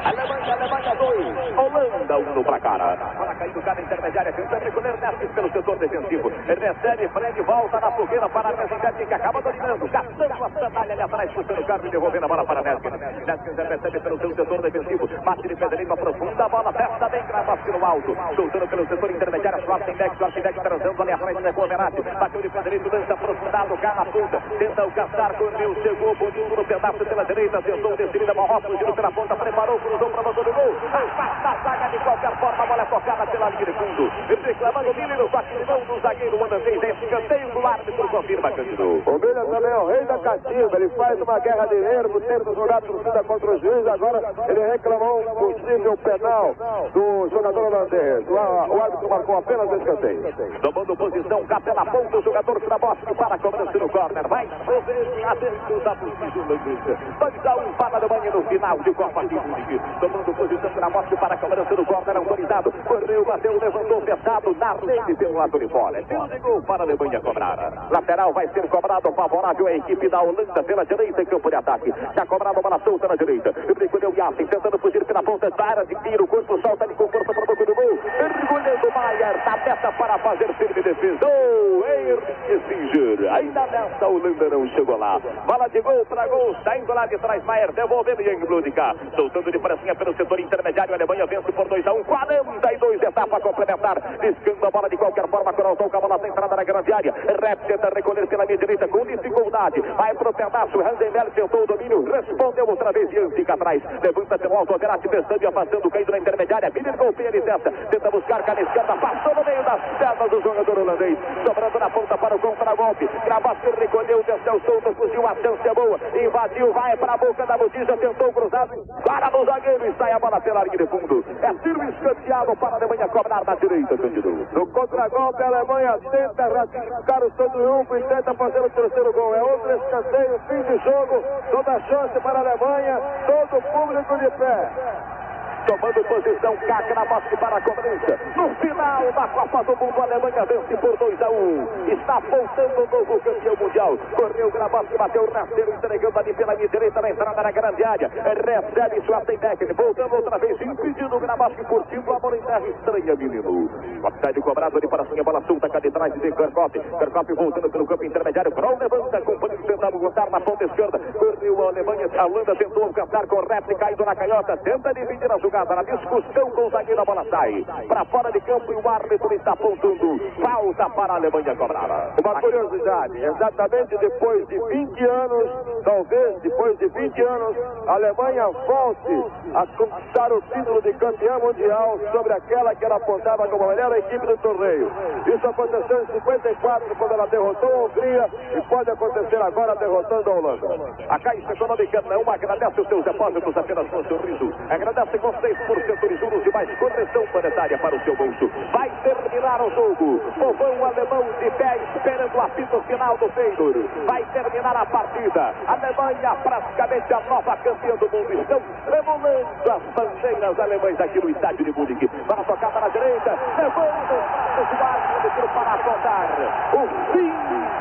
Alemanha, 0.03 0.53
Alemanha 0.53 0.95
2, 0.95 1.57
Holanda 1.57 2.17
1 2.17 2.39
um 2.39 2.43
para 2.43 2.59
cara. 2.59 2.95
Bola 3.17 3.35
caindo 3.35 3.61
cada 3.61 3.81
intermediária, 3.81 4.33
tentando 4.33 4.63
recolher 4.63 4.97
Nestes 4.99 5.31
pelo 5.31 5.51
setor 5.51 5.77
defensivo. 5.77 6.29
Recebe, 6.29 7.07
Fred, 7.09 7.41
volta 7.41 7.79
na 7.79 7.91
fogueira 7.91 8.27
para 8.29 8.49
a 8.49 8.51
Nestes, 8.51 9.07
que 9.07 9.13
acaba 9.13 9.41
dominando, 9.41 9.87
gastando 9.87 10.43
a 10.43 10.49
sandália 10.49 10.93
ali 10.93 11.01
atrás, 11.01 11.31
puxando 11.33 11.59
o 11.59 11.65
carro 11.65 11.85
e 11.85 11.89
devolvendo 11.91 12.25
a 12.25 12.27
bola 12.27 12.45
para 12.45 12.61
Nestes. 12.61 12.91
Nestes 13.25 13.55
recebe 13.55 13.99
pelo 13.99 14.17
seu 14.19 14.35
setor 14.35 14.61
defensivo, 14.61 15.07
bate 15.23 15.47
de 15.47 15.55
Pedrinho, 15.55 15.93
aprofunda 15.93 16.45
a 16.45 16.49
bola, 16.49 16.73
festa 16.73 17.09
bem, 17.09 17.23
Gravoski 17.27 17.71
no 17.71 17.85
alto, 17.85 18.17
soltando 18.35 18.67
pelo 18.67 18.87
setor 18.87 19.11
intermediário, 19.11 19.61
Schwarzenbeck, 19.61 20.15
Schwarzenbeck 20.15 20.59
transando 20.61 21.01
ali 21.03 21.11
atrás, 21.11 21.41
Zé 21.41 21.53
Coverati, 21.53 22.01
bateu 22.01 22.41
de 22.41 22.49
Pedrinho, 22.49 22.89
lança 22.91 23.13
aprofundado, 23.13 23.77
na 23.81 24.05
ponta, 24.05 24.41
tenta 24.57 24.85
o 24.85 24.91
caçar, 24.91 25.33
correu, 25.35 25.75
chegou, 25.83 26.15
botou 26.15 26.57
no 26.57 26.65
pedaço 26.65 27.05
pela 27.05 27.23
direita, 27.23 27.61
tentou 27.61 27.95
descer 27.95 28.25
da 28.25 28.33
Marrocos, 28.51 28.71
fugindo 28.71 28.93
pela 28.93 29.11
ponta, 29.11 29.35
preparou, 29.35 29.79
cruzou 29.79 30.09
para 30.09 30.29
o 30.29 30.33
do 30.33 30.43
gol, 30.51 30.75
afasta 30.91 31.47
a 31.47 31.55
zaga 31.63 31.87
de 31.87 32.03
qualquer 32.03 32.37
forma, 32.37 32.63
a 32.63 32.67
bola 32.67 32.81
é 32.81 32.85
tocada 32.85 33.25
pela 33.27 33.49
linha 33.49 33.65
de 33.65 33.71
fundo, 33.71 34.11
reclamando 34.43 34.91
o 34.91 34.93
Miller, 34.93 35.29
toque 35.31 35.57
de 35.57 35.65
mão 35.65 35.79
do 35.79 35.99
zagueiro 36.01 36.35
holandês, 36.35 36.83
é 36.83 36.89
escanteio 36.89 37.49
do 37.51 37.65
árbitro, 37.65 38.09
confirma, 38.09 38.51
Cândido. 38.51 39.03
O 39.05 39.19
Miller 39.19 39.45
também 39.45 39.71
é 39.71 39.77
o 39.77 39.87
rei 39.87 40.03
da 40.03 40.17
catimba, 40.17 40.75
ele 40.75 40.89
faz 40.89 41.21
uma 41.21 41.39
guerra 41.39 41.65
de 41.67 41.75
nervo, 41.75 42.19
tenta 42.19 42.53
jogar 42.53 42.77
a 42.77 42.81
torcida 42.81 43.23
contra 43.23 43.51
o 43.51 43.59
juiz, 43.59 43.87
agora 43.87 44.33
ele 44.49 44.71
reclamou 44.71 45.21
um 45.21 45.53
possível 45.53 45.97
penal 45.97 46.55
do 46.93 47.29
jogador 47.29 47.67
holandês. 47.67 48.27
O, 48.27 48.81
árbitro 48.81 49.09
marcou 49.09 49.37
apenas 49.37 49.71
escanteio. 49.71 50.59
Tomando 50.61 50.97
posição, 50.97 51.45
cá 51.45 51.59
pela 51.61 51.85
ponta, 51.85 52.17
o 52.17 52.21
jogador 52.21 52.59
Grabowski 52.59 53.15
para 53.15 53.35
a 53.35 53.39
cobrança 53.39 53.77
no 53.77 53.89
corner, 53.89 54.27
vai 54.27 54.49
sobre 54.65 55.23
atentos 55.23 55.87
a 55.87 55.95
torcida 55.95 56.39
holandesa. 56.39 56.97
2 57.17 57.45
a 57.45 57.55
1 57.55 57.73
para 57.73 57.95
a 57.95 57.97
Alemanha 57.97 58.40
no 58.41 58.49
final 58.49 58.77
de 58.79 58.93
Copa 58.93 59.21
Munique. 59.21 59.79
Tomando 59.99 60.33
posição, 60.33 60.73
Grabowski 60.73 61.15
para 61.17 61.35
a 61.35 61.37
cobrança 61.37 61.75
no 61.75 61.85
corner, 61.85 62.17
autorizado, 62.17 62.71
correu, 62.87 63.25
bateu, 63.25 63.59
levantou, 63.59 64.01
fechado, 64.01 64.55
na 64.57 64.73
rede 64.73 65.15
pelo 65.15 65.33
lado 65.33 65.59
de 65.59 65.67
fora. 65.67 66.03
Tiro 66.03 66.27
de 66.27 66.39
gol 66.39 66.61
para 66.63 66.83
a 66.83 66.85
Alemanha 66.85 67.21
cobrar. 67.21 67.87
Lateral 67.91 68.33
vai 68.33 68.47
ser 68.49 68.67
cobrado, 68.67 69.11
favorável 69.13 69.67
à 69.67 69.73
equipe 69.73 70.09
da 70.09 70.21
Holanda 70.21 70.63
pela 70.63 70.85
direita 70.85 71.21
em 71.21 71.25
campo 71.25 71.49
de 71.49 71.55
ataque. 71.55 71.93
Já 72.15 72.25
cobrado 72.25 72.59
a 72.59 72.61
bola 72.61 72.79
solta 72.79 73.07
na 73.07 73.15
direita. 73.15 73.53
Recolheu 73.79 74.13
Yassin, 74.15 74.45
tentando 74.47 74.77
fugir 74.79 75.05
pela 75.05 75.23
ponta 75.23 75.49
da 75.49 75.65
área 75.65 75.85
de 75.85 75.95
tiro. 75.95 76.27
Corpo 76.27 76.59
solta 76.61 76.87
de 76.87 76.95
conforto 76.95 77.33
para 77.33 77.43
o 77.43 77.47
boca 77.47 77.65
do 77.65 77.75
gol. 77.75 77.99
Mergulhando 78.03 78.91
Maier, 78.91 79.45
da 79.45 79.57
meta 79.57 79.80
Para 79.97 80.17
fazer 80.19 80.53
firme 80.55 80.81
defesa. 80.81 81.25
Oh, 81.25 81.83
Henrique 81.85 82.61
Singer. 82.67 83.33
Ainda 83.33 83.65
nessa, 83.67 84.05
a 84.05 84.07
Holanda 84.07 84.49
não 84.49 84.67
chegou 84.69 84.97
lá. 84.97 85.19
Bola 85.45 85.67
de 85.67 85.81
gol 85.81 86.05
para 86.05 86.27
gol, 86.27 86.55
saindo 86.63 86.93
lá 86.93 87.05
de 87.05 87.17
trás, 87.17 87.43
Maier 87.43 87.71
devolvendo 87.71 88.21
Youngblood 88.21 88.71
cá. 88.71 88.95
Soltando 89.15 89.51
de 89.51 89.59
pressinha 89.59 89.95
pelo 89.95 90.15
setor 90.15 90.39
intermediário, 90.39 90.93
a 90.93 90.97
Alemanha 90.97 91.25
vence 91.25 91.51
por 91.51 91.67
2 91.67 91.85
a 91.87 91.93
1 91.93 91.99
um, 91.99 92.03
42 92.03 93.01
etapa 93.01 93.39
complementar. 93.39 94.01
Discando 94.19 94.65
a 94.65 94.71
bola 94.71 94.89
de 94.89 94.97
qualquer 94.97 95.27
forma, 95.27 95.53
Coralton 95.53 95.89
com 95.89 95.97
a 95.97 96.01
bola 96.01 96.19
centrada 96.19 96.55
na 96.55 96.63
grande 96.63 96.93
área. 96.93 97.13
Rep 97.13 97.65
tenta 97.67 97.89
recolher 97.93 98.27
pela 98.27 98.45
minha 98.45 98.57
direita 98.57 98.87
com 98.87 99.05
dificuldade. 99.05 99.81
Vai 99.81 100.13
pro 100.15 100.33
pedaço, 100.33 100.79
Randenberg 100.79 101.31
tentou 101.31 101.63
o 101.63 101.67
domínio, 101.67 102.03
respondeu 102.11 102.67
outra 102.67 102.91
vez 102.91 103.11
e 103.11 103.29
fica 103.35 103.53
atrás. 103.53 103.81
Levanta 104.01 104.37
pelo 104.37 104.57
alto, 104.57 104.77
Verratti 104.77 105.07
testando 105.09 105.43
e 105.43 105.47
afastando, 105.47 105.89
caindo 105.89 106.11
na 106.11 106.19
intermediária. 106.19 106.71
Miller 106.73 106.97
golpeia, 106.97 107.27
ele 107.29 107.41
testa, 107.41 107.71
tenta 107.71 108.11
buscar, 108.11 108.43
cara 108.43 108.61
esquerda, 108.61 108.95
passou 108.95 109.35
no 109.35 109.43
meio 109.43 109.63
das 109.63 109.80
pernas 109.97 110.29
do 110.29 110.41
jogador 110.41 110.79
holandês. 110.79 111.17
Sobrando 111.45 111.79
na 111.79 111.89
ponta 111.89 112.17
para 112.17 112.35
o 112.35 112.39
contra-golpe. 112.39 113.09
Gravasse 113.25 113.69
recolheu, 113.77 114.23
desceu 114.23 114.59
solto, 114.61 114.95
fugiu, 114.95 115.27
a 115.27 115.35
chance 115.35 115.67
é 115.67 115.73
boa. 115.73 115.99
Invadiu, 116.15 116.73
vai 116.73 116.97
para 116.97 117.13
a 117.13 117.17
boca 117.17 117.45
da 117.45 117.57
botija, 117.57 117.97
tentou 117.97 118.33
cruzado, 118.33 118.71
para 119.05 119.29
no 119.29 119.45
zagueiro 119.45 119.85
e 119.87 119.93
sai 119.93 120.11
a 120.11 120.19
bola 120.19 120.41
pela 120.41 120.63
linha 120.63 120.77
de 120.77 120.87
fundo. 120.87 121.25
É 121.41 121.53
tiro 121.55 121.83
escanteado 121.83 122.55
para 122.55 122.73
a 122.73 122.75
Alemanha 122.75 123.07
cobrar 123.07 123.43
na 123.45 123.55
direita, 123.55 123.97
Candido. 123.97 124.47
No 124.51 124.67
contra-golpe, 124.67 125.43
a 125.43 125.47
Alemanha 125.47 125.99
tenta 126.11 126.47
ratificar 126.47 127.23
o 127.23 127.31
seu 127.31 127.49
triunfo 127.49 127.97
e 127.97 128.03
tenta 128.03 128.33
fazer 128.33 128.59
o 128.59 128.69
terceiro 128.69 129.13
gol. 129.13 129.35
É 129.35 129.43
outro 129.43 129.71
escanteio, 129.71 130.39
fim 130.47 130.61
de 130.63 130.77
jogo, 130.83 131.23
toda 131.51 131.79
chance 131.81 132.19
para 132.19 132.39
a 132.39 132.41
Alemanha, 132.41 132.99
todo 133.27 133.61
público 133.71 134.17
de 134.17 134.29
pé 134.31 135.20
tomando 135.65 136.03
posição, 136.05 136.55
Kakraboski 136.57 137.37
para 137.37 137.57
a 137.57 137.61
cobrança. 137.61 138.19
No 138.35 138.49
final 138.55 139.11
da 139.11 139.27
Copa 139.27 139.63
do 139.63 139.75
Mundo, 139.77 140.01
a 140.01 140.03
Alemanha 140.03 140.45
vence 140.45 140.77
por 140.77 140.97
2 140.97 141.21
a 141.21 141.29
1. 141.29 141.33
Um. 141.33 141.87
Está 141.87 142.19
voltando 142.19 142.83
o 142.83 142.87
novo 142.87 143.19
campeão 143.19 143.55
mundial. 143.59 143.97
Correu 144.15 144.51
Grabowski, 144.51 144.97
bateu 144.97 145.23
o 145.23 145.31
rasteiro, 145.31 145.73
entregando 145.73 146.19
ali 146.19 146.33
pela 146.33 146.55
direita 146.55 147.01
na 147.01 147.09
entrada 147.09 147.43
da 147.43 147.51
grande 147.51 147.83
área. 147.83 148.07
Recebe 148.09 149.01
Schwarzenegger, 149.05 149.75
voltando 149.75 150.15
outra 150.15 150.37
vez, 150.37 150.61
impedindo 150.61 151.15
o 151.15 151.19
Grabowski, 151.19 151.63
curtindo 151.65 152.13
a 152.13 152.19
bola 152.19 152.37
em 152.37 152.41
terra 152.41 152.67
estranha, 152.67 153.15
menino. 153.15 153.69
Offside 154.03 154.41
cobrado 154.41 154.77
ali 154.77 154.87
para 154.87 155.03
a 155.03 155.23
bola 155.23 155.41
solta, 155.47 155.69
cá 155.69 155.79
de 155.79 155.89
de 155.89 156.31
Kerkop. 156.31 156.79
Kerkop 156.79 157.33
voltando 157.33 157.69
pelo 157.69 157.85
campo 157.85 158.03
intermediário. 158.03 158.51
Kroll 158.51 158.77
levanta, 158.77 159.21
companheiro 159.21 159.63
tentando 159.63 159.99
botar 159.99 160.29
na 160.29 160.39
ponta 160.39 160.63
esquerda. 160.63 160.99
Correu 160.99 161.65
a 161.65 161.69
Alemanha, 161.69 162.09
a 162.17 162.25
Holanda 162.25 162.55
tentou 162.55 162.83
alcançar 162.83 163.27
com 163.27 163.35
o 163.37 163.77
caindo 163.77 164.05
na 164.05 164.15
canhota, 164.15 164.57
tenta 164.57 164.93
dividir 164.93 165.31
a 165.31 165.37
jogada 165.51 165.75
na 165.75 165.83
discussão 165.83 166.49
com 166.51 166.67
o 166.67 166.69
zagueiro, 166.69 167.01
a 167.01 167.05
bola 167.05 167.25
sai 167.29 167.65
para 167.87 168.05
fora 168.05 168.31
de 168.31 168.39
campo 168.41 168.71
e 168.71 168.75
o 168.75 168.89
árbitro 168.89 169.33
está 169.33 169.51
apontando 169.51 170.17
falta 170.41 170.89
para 170.91 171.13
a 171.13 171.15
Alemanha 171.17 171.55
cobrada. 171.57 172.13
Uma 172.23 172.41
curiosidade, 172.41 173.21
exatamente 173.21 173.97
depois 173.97 174.47
de 174.47 174.57
20 174.57 175.03
anos, 175.03 175.83
talvez 175.83 176.41
depois 176.41 176.77
de 176.79 176.87
20 176.87 177.21
anos, 177.21 177.57
a 177.85 177.93
Alemanha 177.93 178.47
volte 178.47 179.25
a 179.53 179.67
conquistar 179.75 180.31
o 180.31 180.41
título 180.41 180.81
de 180.81 180.93
campeão 180.93 181.39
mundial 181.41 181.99
sobre 182.13 182.33
aquela 182.33 182.73
que 182.73 182.85
ela 182.85 182.95
apontava 182.95 183.47
como 183.49 183.65
a 183.65 183.67
melhor 183.67 183.91
equipe 183.97 184.25
do 184.25 184.37
torneio. 184.37 184.89
Isso 185.27 185.47
aconteceu 185.47 186.03
em 186.03 186.05
54, 186.13 186.95
quando 186.95 187.11
ela 187.11 187.27
derrotou 187.27 187.69
a 187.69 187.85
Hungria, 187.85 188.29
e 188.57 188.61
pode 188.69 188.89
acontecer 188.89 189.41
agora 189.41 189.75
derrotando 189.75 190.29
a 190.29 190.33
Holanda. 190.33 190.67
A 191.09 191.19
Caixa 191.19 191.51
Econômica 191.51 192.01
não 192.03 192.21
agradece 192.29 192.79
os 192.79 192.87
seus 192.87 193.03
depósitos 193.03 193.57
apenas 193.57 193.89
com 193.89 194.03
sorriso. 194.05 194.53
Agradece 194.69 195.17
com 195.19 195.40
6% 195.41 196.07
de 196.07 196.17
juros 196.17 196.45
e 196.45 196.51
mais 196.51 196.69
correção 196.77 197.25
monetária 197.33 197.77
para 197.77 197.95
o 197.95 198.03
seu 198.03 198.15
bolso. 198.15 198.49
Vai 198.71 198.91
terminar 199.03 199.61
o 199.61 199.69
jogo. 199.71 200.21
O 200.37 200.53
vão 200.53 200.85
alemão 200.85 201.25
de 201.39 201.49
pé 201.51 201.79
esperando 201.95 202.35
o 202.35 202.41
apito 202.41 202.81
final 202.87 203.17
do 203.17 203.27
Feyenoord. 203.29 203.89
Vai 204.05 204.23
terminar 204.33 204.75
a 204.75 204.85
partida. 204.85 205.53
A 205.67 205.73
Alemanha, 205.73 206.35
praticamente 206.43 207.13
a 207.13 207.19
nova 207.21 207.57
campeã 207.57 207.95
do 207.95 208.09
mundo. 208.09 208.33
Estão 208.33 208.61
tremulando 208.85 209.71
as 209.71 209.81
bandeiras 209.95 210.59
alemães 210.59 210.99
aqui 210.99 211.19
no 211.19 211.29
estádio 211.29 211.65
de 211.65 211.71
Munique. 211.71 212.07
Para 212.07 212.43
tocar 212.43 212.71
para 212.71 212.85
a 212.85 212.89
direita. 212.89 213.37
Levando 213.57 214.13
o 214.13 214.83
árbitro 214.83 215.49
para 215.53 215.73
apontar. 215.73 216.29
O 216.73 217.13
fim 217.13 217.33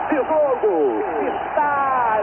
de 0.08 0.16
jogo. 0.16 1.04
Está 1.46 2.22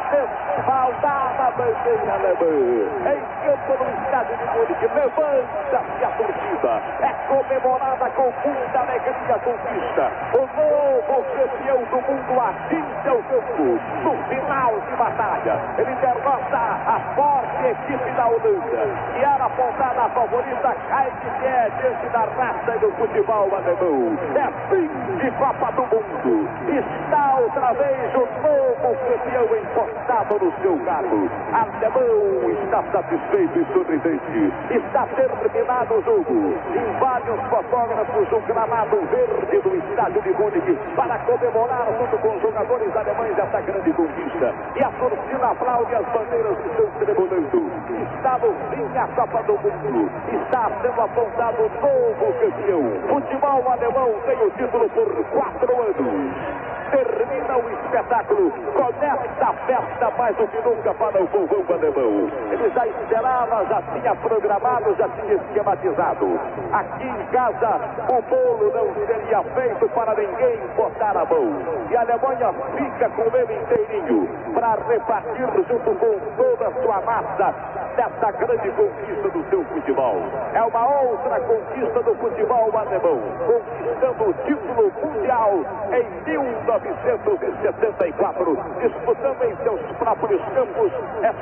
desfaldada 0.87 1.43
a 1.43 1.51
bandeira 1.51 2.13
alemã. 2.13 2.87
Em 3.11 3.21
campo 3.45 3.83
no 3.83 4.03
estádio 4.03 4.37
de 4.37 4.45
Munique. 4.45 4.87
Levanta-se 4.95 6.05
a 6.05 6.09
torcida. 6.11 6.81
É 7.01 7.13
comemorada 7.27 8.09
com 8.11 8.33
muita 8.45 8.79
alegria 8.79 9.39
conquista. 9.43 10.11
O 10.33 10.39
novo 10.39 11.25
campeão 11.35 11.83
do 11.83 11.97
mundo 11.97 12.41
atinge 12.41 13.09
o 13.09 13.23
campo. 13.23 13.79
No 14.03 14.23
final 14.27 14.79
de 14.79 14.95
batalha, 14.95 15.59
ele 15.77 15.95
derrota 15.95 16.57
a 16.57 16.99
forte 17.15 17.67
equipe 17.67 18.11
da 18.11 18.27
Holanda. 18.27 18.87
E 19.17 19.23
era 19.23 19.45
apontada 19.45 20.01
a 20.01 20.09
favorita, 20.09 20.75
cai 20.89 21.11
de 21.11 21.29
pé 21.41 21.71
diante 21.81 22.05
da 22.07 22.19
raça 22.19 22.75
e 22.75 22.79
do 22.79 22.91
futebol 22.93 23.49
alemão. 23.53 24.17
É 24.35 24.69
fim 24.69 25.17
de 25.17 25.31
Copa 25.31 25.71
do 25.73 25.81
Mundo. 25.83 26.49
Está 26.67 27.35
outra 27.39 27.73
vez 27.73 28.15
o 28.15 28.27
novo 28.41 28.97
campeão 29.07 29.47
encostado 29.57 30.39
no 30.39 30.53
seu 30.61 30.76
carro. 30.79 31.29
Alemão 31.53 32.51
está 32.63 32.83
satisfeito 32.91 33.59
e 33.59 33.65
sorridente. 33.73 34.53
Está 34.71 35.05
terminado 35.15 35.93
o 35.95 36.01
jogo. 36.03 36.53
Em 36.75 36.99
vários 36.99 37.39
fotógrafos, 37.49 38.31
o 38.31 38.39
gramado 38.41 38.97
verde 39.07 39.59
do 39.59 39.75
estádio 39.75 40.21
de 40.21 40.31
Munique 40.33 40.77
para 40.95 41.17
comemorar 41.19 41.87
junto 41.97 42.17
com 42.17 42.35
os 42.35 42.41
jogadores 42.41 42.95
alemães 42.95 43.37
essa 43.37 43.61
grande 43.61 43.93
conquista. 43.93 44.53
E 44.75 44.83
a 44.83 44.89
torcida 44.91 45.47
aplaude 45.47 45.95
as 45.95 46.05
bandeiras 46.07 46.57
que 46.57 46.69
estão 46.69 46.87
tremulando. 46.99 47.71
Está 48.15 48.37
no 48.37 48.53
fim 48.69 48.97
a 48.97 49.07
Copa 49.07 49.43
do 49.43 49.53
Mundo. 49.53 50.11
Está 50.31 50.69
sendo 50.81 51.01
apontado 51.01 51.63
o 51.63 51.69
novo 51.81 52.33
campeão. 52.39 52.83
Futebol 53.07 53.71
alemão 53.71 54.13
tem 54.25 54.37
o 54.45 54.49
título 54.51 54.89
por 54.89 55.25
quatro 55.25 55.81
anos 55.81 56.67
termina 56.91 57.57
o 57.57 57.69
espetáculo 57.69 58.51
com 58.51 58.89
esta 59.03 59.53
festa 59.65 60.11
mais 60.17 60.35
do 60.37 60.47
que 60.47 60.61
nunca 60.67 60.93
para 60.93 61.23
o 61.23 61.27
povão 61.27 61.63
alemão. 61.69 62.29
Ele 62.51 62.69
já 62.71 62.85
esperava, 62.87 63.63
já 63.65 63.81
tinha 63.93 64.15
programado, 64.15 64.95
já 64.95 65.07
tinha 65.09 65.35
esquematizado. 65.35 66.39
Aqui 66.73 67.07
em 67.07 67.25
casa, 67.27 67.79
o 68.09 68.19
bolo 68.23 68.73
não 68.73 68.91
seria 69.05 69.43
feito 69.43 69.87
para 69.89 70.15
ninguém 70.15 70.57
botar 70.75 71.15
a 71.17 71.23
mão. 71.25 71.61
E 71.89 71.95
a 71.95 72.01
Alemanha 72.01 72.53
fica 72.75 73.07
com 73.09 73.21
ele 73.37 73.55
inteirinho 73.55 74.27
para 74.53 74.75
repartir 74.89 75.47
junto 75.55 75.95
com 75.95 76.19
toda 76.35 76.67
a 76.67 76.71
sua 76.81 76.99
massa 77.01 77.53
dessa 77.95 78.31
grande 78.31 78.69
conquista 78.71 79.29
do 79.29 79.43
seu 79.49 79.63
futebol. 79.65 80.17
É 80.53 80.61
uma 80.61 81.01
outra 81.01 81.39
conquista 81.39 82.03
do 82.03 82.13
futebol 82.15 82.77
alemão, 82.77 83.21
conquistando 83.45 84.29
o 84.29 84.33
título 84.45 84.91
mundial 85.03 85.53
em 85.91 86.05
1974, 86.29 88.57
disputando 88.81 89.43
em 89.43 89.55
seus 89.63 89.81
próprios 89.97 90.41
campos 90.57 90.91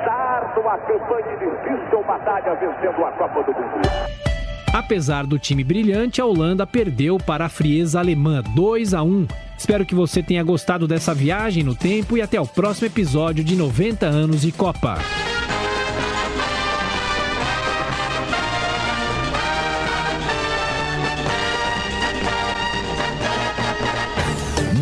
árdua 0.06 0.78
campanha 0.78 1.36
batalha 2.06 2.54
vencendo 2.54 3.04
a 3.04 3.12
Copa 3.12 3.42
do 3.42 3.52
Mundo. 3.52 3.88
Apesar 4.72 5.26
do 5.26 5.38
time 5.38 5.64
brilhante, 5.64 6.20
a 6.20 6.26
Holanda 6.26 6.66
perdeu 6.66 7.16
para 7.16 7.46
a 7.46 7.48
frieza 7.48 7.98
alemã 7.98 8.42
2 8.54 8.92
a 8.92 9.02
1. 9.02 9.26
Espero 9.56 9.86
que 9.86 9.94
você 9.94 10.22
tenha 10.22 10.44
gostado 10.44 10.86
dessa 10.86 11.14
viagem 11.14 11.62
no 11.62 11.74
tempo 11.74 12.16
e 12.16 12.20
até 12.20 12.38
o 12.38 12.46
próximo 12.46 12.88
episódio 12.88 13.42
de 13.42 13.56
90 13.56 14.04
anos 14.04 14.42
de 14.42 14.52
Copa. 14.52 14.98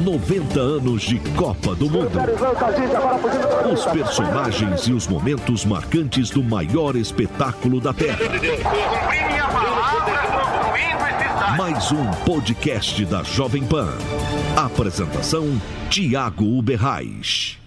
90 0.04 0.60
anos 0.60 1.02
de 1.02 1.18
Copa 1.34 1.74
do 1.74 1.88
Mundo. 1.88 2.18
Os 3.72 3.86
personagens 3.86 4.82
e 4.82 4.92
os 4.92 5.08
momentos 5.08 5.64
marcantes 5.64 6.28
do 6.28 6.42
maior 6.42 6.94
espetáculo 6.94 7.80
da 7.80 7.94
Terra. 7.94 8.18
Mais 11.56 11.90
um 11.90 12.04
podcast 12.26 13.02
da 13.06 13.22
Jovem 13.22 13.64
Pan. 13.64 13.88
Apresentação: 14.54 15.58
Tiago 15.88 16.44
Uberrais. 16.44 17.63